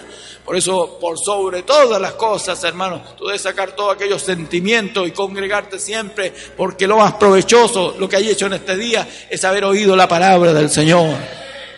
Por 0.48 0.56
eso, 0.56 0.96
por 0.98 1.18
sobre 1.18 1.62
todas 1.62 2.00
las 2.00 2.12
cosas, 2.12 2.64
hermanos, 2.64 3.14
tú 3.18 3.26
debes 3.26 3.42
sacar 3.42 3.72
todos 3.72 3.94
aquellos 3.94 4.22
sentimientos 4.22 5.06
y 5.06 5.10
congregarte 5.10 5.78
siempre, 5.78 6.32
porque 6.56 6.86
lo 6.86 6.96
más 6.96 7.12
provechoso, 7.16 7.96
lo 7.98 8.08
que 8.08 8.16
hay 8.16 8.30
hecho 8.30 8.46
en 8.46 8.54
este 8.54 8.74
día, 8.74 9.06
es 9.28 9.44
haber 9.44 9.64
oído 9.64 9.94
la 9.94 10.08
palabra 10.08 10.54
del 10.54 10.70
Señor. 10.70 11.18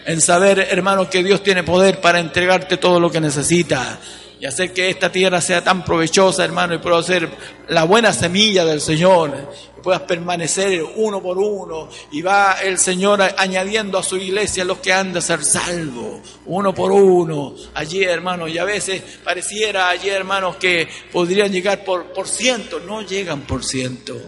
En 0.06 0.20
saber, 0.20 0.60
hermano, 0.70 1.10
que 1.10 1.24
Dios 1.24 1.42
tiene 1.42 1.64
poder 1.64 2.00
para 2.00 2.20
entregarte 2.20 2.76
todo 2.76 3.00
lo 3.00 3.10
que 3.10 3.20
necesitas 3.20 3.98
y 4.40 4.46
hacer 4.46 4.72
que 4.72 4.88
esta 4.88 5.12
tierra 5.12 5.38
sea 5.42 5.62
tan 5.62 5.84
provechosa, 5.84 6.42
hermano, 6.42 6.74
y 6.74 6.78
pueda 6.78 7.02
ser 7.02 7.28
la 7.68 7.84
buena 7.84 8.10
semilla 8.10 8.64
del 8.64 8.80
Señor, 8.80 9.50
y 9.76 9.82
puedas 9.82 10.00
permanecer 10.02 10.82
uno 10.96 11.20
por 11.20 11.36
uno, 11.36 11.90
y 12.10 12.22
va 12.22 12.54
el 12.62 12.78
Señor 12.78 13.20
añadiendo 13.36 13.98
a 13.98 14.02
su 14.02 14.16
iglesia 14.16 14.64
los 14.64 14.78
que 14.78 14.94
han 14.94 15.12
de 15.12 15.20
ser 15.20 15.44
salvos, 15.44 16.38
uno 16.46 16.72
por 16.74 16.90
uno, 16.90 17.54
allí, 17.74 18.02
hermano, 18.02 18.48
y 18.48 18.56
a 18.56 18.64
veces 18.64 19.02
pareciera 19.22 19.90
allí, 19.90 20.08
hermanos, 20.08 20.56
que 20.56 20.88
podrían 21.12 21.52
llegar 21.52 21.84
por, 21.84 22.06
por 22.14 22.26
ciento, 22.26 22.80
no 22.80 23.02
llegan 23.02 23.42
por 23.42 23.62
ciento. 23.62 24.18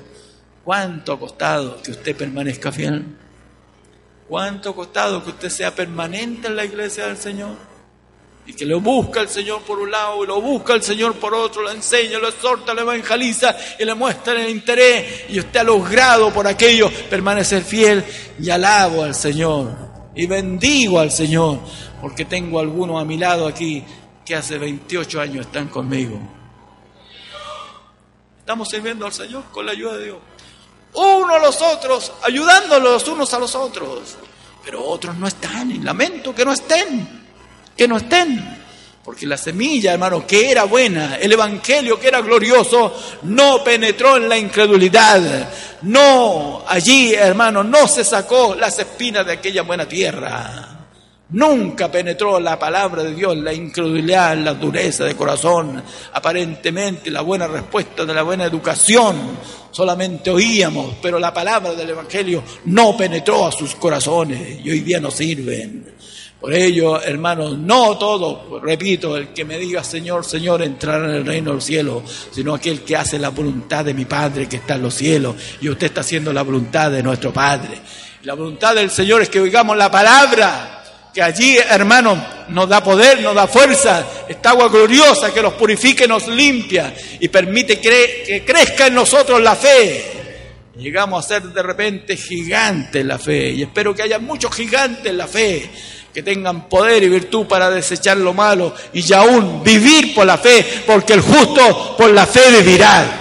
¿Cuánto 0.63 1.15
ha 1.15 1.19
costado 1.19 1.81
que 1.83 1.93
usted 1.93 2.15
permanezca 2.15 2.71
fiel? 2.71 3.03
¿Cuánto 4.29 4.71
ha 4.71 4.75
costado 4.75 5.25
que 5.25 5.31
usted 5.31 5.49
sea 5.49 5.75
permanente 5.75 6.49
en 6.49 6.57
la 6.57 6.67
iglesia 6.67 7.07
del 7.07 7.17
Señor? 7.17 7.72
Y 8.45 8.55
que 8.55 8.65
lo 8.67 8.81
busca 8.81 9.21
el 9.21 9.29
Señor 9.29 9.63
por 9.63 9.79
un 9.79 9.91
lado 9.91 10.25
y 10.25 10.27
lo 10.27 10.41
busca 10.41 10.75
el 10.75 10.83
Señor 10.83 11.15
por 11.15 11.33
otro, 11.35 11.63
lo 11.63 11.71
enseña, 11.71 12.19
lo 12.19 12.29
exhorta, 12.29 12.75
lo 12.75 12.81
evangeliza 12.81 13.57
y 13.79 13.85
le 13.85 13.95
muestra 13.95 14.33
el 14.33 14.51
interés 14.51 15.27
y 15.29 15.39
usted 15.39 15.61
ha 15.61 15.65
logrado 15.65 16.33
por 16.33 16.47
aquello 16.47 16.91
permanecer 17.09 17.63
fiel 17.63 18.05
y 18.41 18.51
alabo 18.51 19.05
al 19.05 19.15
Señor 19.15 19.71
y 20.15 20.27
bendigo 20.27 20.99
al 20.99 21.13
Señor 21.13 21.61
porque 22.01 22.25
tengo 22.25 22.59
algunos 22.59 23.01
a 23.01 23.05
mi 23.05 23.17
lado 23.17 23.47
aquí 23.47 23.85
que 24.25 24.35
hace 24.35 24.59
28 24.59 25.21
años 25.21 25.47
están 25.47 25.69
conmigo. 25.69 26.19
Estamos 28.41 28.69
sirviendo 28.69 29.07
al 29.07 29.13
Señor 29.13 29.45
con 29.53 29.67
la 29.67 29.73
ayuda 29.73 29.97
de 29.97 30.05
Dios. 30.07 30.19
Uno 30.95 31.35
a 31.35 31.39
los 31.39 31.63
otros, 31.63 32.13
ayudándolos 32.23 33.07
unos 33.07 33.33
a 33.33 33.39
los 33.39 33.55
otros. 33.55 34.17
Pero 34.65 34.85
otros 34.85 35.17
no 35.17 35.27
están 35.27 35.71
y 35.71 35.79
lamento 35.79 36.35
que 36.35 36.45
no 36.45 36.53
estén 36.53 37.22
que 37.77 37.89
no 37.89 37.97
estén. 37.97 38.61
Porque 39.05 39.27
la 39.27 39.37
semilla, 39.37 39.93
hermano, 39.93 40.25
que 40.25 40.51
era 40.51 40.65
buena, 40.65 41.17
el 41.17 41.33
evangelio 41.33 41.99
que 41.99 42.07
era 42.07 42.21
glorioso, 42.21 42.97
no 43.23 43.65
penetró 43.65 44.17
en 44.17 44.29
la 44.29 44.39
incredulidad. 44.39 45.49
No, 45.83 46.63
allí, 46.69 47.13
hermano, 47.13 47.65
no 47.65 47.89
se 47.89 48.05
sacó 48.05 48.55
las 48.55 48.79
espinas 48.79 49.27
de 49.27 49.33
aquella 49.33 49.63
buena 49.63 49.87
tierra. 49.87 50.73
Nunca 51.31 51.91
penetró 51.91 52.39
la 52.39 52.59
palabra 52.59 53.03
de 53.03 53.15
Dios, 53.15 53.37
la 53.39 53.55
incredulidad, 53.55 54.37
la 54.37 54.55
dureza 54.55 55.05
de 55.05 55.17
corazón. 55.17 55.83
Aparentemente 56.13 57.11
la 57.11 57.23
buena 57.23 57.49
respuesta 57.49 58.05
de 58.05 58.15
la 58.15 58.23
buena 58.23 58.45
educación 58.45 59.39
solamente 59.71 60.31
oíamos, 60.31 60.97
pero 61.01 61.19
la 61.19 61.33
palabra 61.33 61.75
del 61.75 61.91
Evangelio 61.91 62.45
no 62.67 62.95
penetró 62.97 63.47
a 63.47 63.53
sus 63.53 63.75
corazones 63.77 64.61
y 64.63 64.71
hoy 64.71 64.81
día 64.81 65.01
no 65.01 65.11
sirven. 65.11 65.95
Por 66.43 66.55
ello, 66.55 67.01
hermanos, 67.01 67.57
no 67.57 67.97
todo, 67.97 68.61
repito, 68.61 69.17
el 69.17 69.29
que 69.29 69.45
me 69.45 69.59
diga 69.59 69.85
Señor, 69.85 70.25
Señor, 70.25 70.61
entrará 70.63 71.05
en 71.05 71.15
el 71.15 71.25
reino 71.25 71.53
del 71.53 71.63
cielo, 71.63 72.03
sino 72.33 72.53
aquel 72.53 72.81
que 72.81 72.97
hace 72.97 73.17
la 73.17 73.29
voluntad 73.29 73.85
de 73.85 73.95
mi 73.95 74.07
Padre 74.07 74.49
que 74.49 74.57
está 74.57 74.75
en 74.75 74.83
los 74.83 74.93
cielos. 74.93 75.37
Y 75.61 75.69
usted 75.69 75.87
está 75.87 76.01
haciendo 76.01 76.33
la 76.33 76.43
voluntad 76.43 76.91
de 76.91 77.01
nuestro 77.01 77.33
Padre. 77.33 77.79
La 78.25 78.35
voluntad 78.35 78.75
del 78.75 78.91
Señor 78.91 79.23
es 79.23 79.29
que 79.29 79.39
oigamos 79.39 79.77
la 79.77 79.89
palabra, 79.89 80.83
que 81.15 81.23
allí, 81.23 81.59
hermanos, 81.59 82.19
nos 82.49 82.69
da 82.69 82.83
poder, 82.83 83.21
nos 83.21 83.37
da 83.37 83.47
fuerza, 83.47 84.05
esta 84.29 84.51
agua 84.51 84.69
gloriosa 84.69 85.33
que 85.33 85.43
nos 85.43 85.53
purifica 85.53 86.09
nos 86.09 86.27
limpia 86.27 86.93
y 87.21 87.29
permite 87.29 87.79
que 87.79 88.43
crezca 88.45 88.89
en 88.89 88.97
nosotros 88.97 89.41
la 89.41 89.55
fe. 89.55 90.07
Llegamos 90.77 91.25
a 91.25 91.29
ser 91.29 91.43
de 91.45 91.63
repente 91.63 92.17
gigantes 92.17 93.07
la 93.07 93.19
fe 93.21 93.51
y 93.51 93.63
espero 93.63 93.95
que 93.95 94.03
haya 94.03 94.19
muchos 94.19 94.53
gigantes 94.53 95.07
en 95.07 95.19
la 95.19 95.29
fe 95.29 95.71
que 96.13 96.23
tengan 96.23 96.69
poder 96.69 97.03
y 97.03 97.09
virtud 97.09 97.47
para 97.47 97.71
desechar 97.71 98.17
lo 98.19 98.35
malo 98.35 98.75
y 98.93 99.13
aún 99.13 99.63
vivir 99.63 100.15
por 100.15 100.27
la 100.27 100.37
fe, 100.37 100.83
porque 100.87 101.15
el 101.15 101.21
justo 101.21 101.97
por 101.97 102.11
la 102.11 102.27
fe 102.27 102.51
vivirá. 102.51 103.21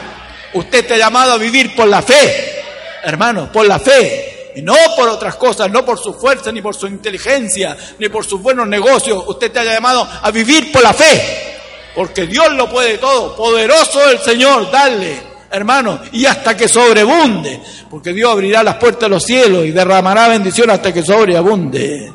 Usted 0.53 0.79
está 0.79 0.97
llamado 0.97 1.33
a 1.33 1.37
vivir 1.37 1.73
por 1.75 1.87
la 1.87 2.01
fe, 2.01 2.63
hermano, 3.03 3.51
por 3.51 3.65
la 3.65 3.79
fe, 3.79 4.51
y 4.55 4.61
no 4.61 4.75
por 4.97 5.07
otras 5.07 5.35
cosas, 5.37 5.71
no 5.71 5.85
por 5.85 5.97
su 5.97 6.13
fuerza, 6.13 6.51
ni 6.51 6.61
por 6.61 6.75
su 6.75 6.87
inteligencia, 6.87 7.77
ni 7.99 8.09
por 8.09 8.25
sus 8.25 8.41
buenos 8.41 8.67
negocios. 8.67 9.23
Usted 9.25 9.47
está 9.47 9.63
llamado 9.63 10.07
a 10.21 10.29
vivir 10.31 10.71
por 10.71 10.83
la 10.83 10.93
fe, 10.93 11.61
porque 11.95 12.27
Dios 12.27 12.51
lo 12.53 12.69
puede 12.69 12.97
todo, 12.97 13.35
poderoso 13.35 14.09
el 14.09 14.19
Señor, 14.19 14.69
dale 14.69 15.31
hermano, 15.51 15.99
y 16.13 16.25
hasta 16.25 16.55
que 16.55 16.69
sobreabunde, 16.69 17.59
porque 17.89 18.13
Dios 18.13 18.31
abrirá 18.31 18.63
las 18.63 18.75
puertas 18.75 19.01
de 19.01 19.09
los 19.09 19.23
cielos 19.23 19.65
y 19.65 19.71
derramará 19.71 20.29
bendición 20.29 20.69
hasta 20.69 20.93
que 20.93 21.03
sobreabunde. 21.03 22.09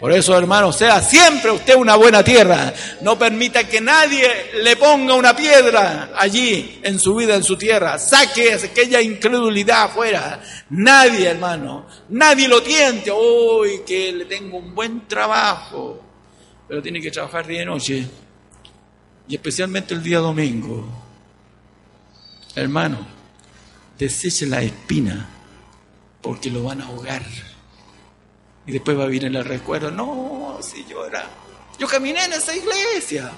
Por 0.00 0.12
eso, 0.12 0.38
hermano, 0.38 0.72
sea 0.72 1.02
siempre 1.02 1.50
usted 1.50 1.74
una 1.74 1.96
buena 1.96 2.22
tierra. 2.22 2.72
No 3.00 3.18
permita 3.18 3.68
que 3.68 3.80
nadie 3.80 4.52
le 4.62 4.76
ponga 4.76 5.14
una 5.14 5.34
piedra 5.34 6.12
allí 6.16 6.80
en 6.84 7.00
su 7.00 7.16
vida, 7.16 7.34
en 7.34 7.42
su 7.42 7.56
tierra. 7.56 7.98
Saque 7.98 8.54
aquella 8.54 9.00
incredulidad 9.02 9.84
afuera. 9.84 10.40
Nadie, 10.70 11.28
hermano, 11.28 11.86
nadie 12.10 12.46
lo 12.46 12.62
tiente. 12.62 13.10
Uy, 13.10 13.82
que 13.84 14.12
le 14.12 14.24
tengo 14.26 14.58
un 14.58 14.72
buen 14.72 15.08
trabajo. 15.08 16.00
Pero 16.68 16.80
tiene 16.80 17.00
que 17.00 17.10
trabajar 17.10 17.46
día 17.46 17.62
y 17.62 17.66
noche. 17.66 18.06
Y 19.26 19.34
especialmente 19.34 19.94
el 19.94 20.02
día 20.02 20.18
domingo. 20.18 20.86
Hermano, 22.54 23.04
deseche 23.98 24.46
la 24.46 24.62
espina 24.62 25.28
porque 26.22 26.50
lo 26.50 26.62
van 26.62 26.82
a 26.82 26.86
ahogar. 26.86 27.22
Y 28.68 28.72
después 28.72 28.98
va 28.98 29.04
a 29.04 29.06
venir 29.06 29.24
el 29.24 29.44
recuerdo, 29.46 29.90
no, 29.90 30.58
si 30.60 30.84
yo 30.84 31.06
era, 31.06 31.26
yo 31.78 31.88
caminé 31.88 32.22
en 32.26 32.34
esa 32.34 32.54
iglesia. 32.54 33.32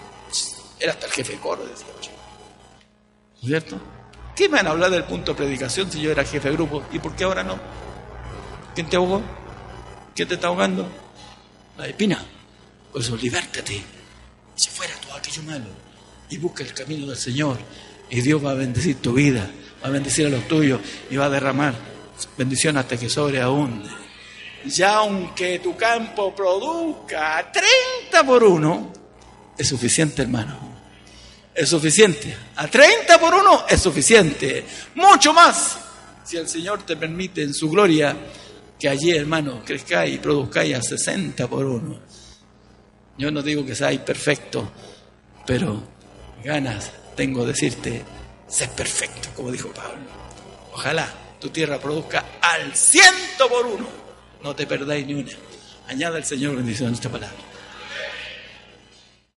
Era 0.80 0.92
hasta 0.92 1.06
el 1.06 1.12
jefe 1.12 1.34
de 1.34 1.38
coro, 1.38 1.64
decía 1.64 1.86
¿Cierto? 3.40 3.80
¿Qué 4.34 4.48
me 4.48 4.56
van 4.56 4.66
a 4.66 4.70
hablar 4.70 4.90
del 4.90 5.04
punto 5.04 5.30
de 5.30 5.36
predicación 5.36 5.90
si 5.92 6.00
yo 6.00 6.10
era 6.10 6.24
jefe 6.24 6.48
de 6.48 6.56
grupo? 6.56 6.82
¿Y 6.90 6.98
por 6.98 7.14
qué 7.14 7.22
ahora 7.22 7.44
no? 7.44 7.60
¿Quién 8.74 8.88
te 8.88 8.96
ahogó? 8.96 9.22
¿Quién 10.16 10.26
te 10.26 10.34
está 10.34 10.48
ahogando? 10.48 10.88
La 11.78 11.86
espina. 11.86 12.24
Por 12.90 13.00
eso, 13.00 13.16
libértate. 13.16 13.84
Si 14.56 14.68
fuera 14.68 14.94
todo 14.96 15.14
aquello 15.14 15.44
malo. 15.44 15.66
Y 16.28 16.38
busca 16.38 16.64
el 16.64 16.74
camino 16.74 17.06
del 17.06 17.16
Señor. 17.16 17.56
Y 18.08 18.20
Dios 18.20 18.44
va 18.44 18.50
a 18.50 18.54
bendecir 18.54 18.96
tu 18.96 19.12
vida. 19.12 19.48
Va 19.82 19.88
a 19.88 19.90
bendecir 19.92 20.26
a 20.26 20.30
los 20.30 20.48
tuyos. 20.48 20.80
Y 21.08 21.16
va 21.16 21.26
a 21.26 21.30
derramar 21.30 21.74
bendición 22.36 22.76
hasta 22.78 22.96
que 22.98 23.08
sobreabunde 23.08 23.88
ya 24.64 24.96
aunque 24.96 25.58
tu 25.58 25.76
campo 25.76 26.34
produzca 26.34 27.50
30 27.52 28.24
por 28.26 28.44
uno, 28.44 28.92
es 29.56 29.68
suficiente, 29.68 30.22
hermano. 30.22 30.70
Es 31.54 31.68
suficiente. 31.68 32.34
A 32.56 32.68
30 32.68 33.18
por 33.18 33.34
uno 33.34 33.64
es 33.68 33.80
suficiente. 33.80 34.64
Mucho 34.94 35.32
más. 35.32 35.78
Si 36.24 36.36
el 36.36 36.48
Señor 36.48 36.84
te 36.84 36.96
permite 36.96 37.42
en 37.42 37.52
su 37.52 37.68
gloria 37.68 38.16
que 38.78 38.88
allí, 38.88 39.10
hermano, 39.10 39.62
crezcáis 39.64 40.14
y 40.14 40.18
produzcáis 40.18 40.76
a 40.76 40.82
60 40.82 41.46
por 41.48 41.66
uno. 41.66 42.00
Yo 43.18 43.30
no 43.30 43.42
digo 43.42 43.66
que 43.66 43.74
seáis 43.74 44.00
perfecto, 44.00 44.72
pero 45.44 45.82
ganas 46.42 46.90
tengo 47.14 47.42
de 47.42 47.52
decirte, 47.52 48.02
sé 48.48 48.68
perfecto, 48.68 49.28
como 49.36 49.52
dijo 49.52 49.68
Pablo. 49.68 50.08
Ojalá 50.72 51.12
tu 51.38 51.50
tierra 51.50 51.78
produzca 51.78 52.24
al 52.40 52.74
ciento 52.74 53.48
por 53.48 53.66
uno 53.66 53.99
no 54.42 54.54
te 54.54 54.66
perdáis 54.66 55.06
ni 55.06 55.14
una. 55.14 55.32
Añada 55.88 56.18
el 56.18 56.24
Señor 56.24 56.56
bendición 56.56 56.90
a 56.90 56.94
esta 56.94 57.08
palabra. 57.08 57.49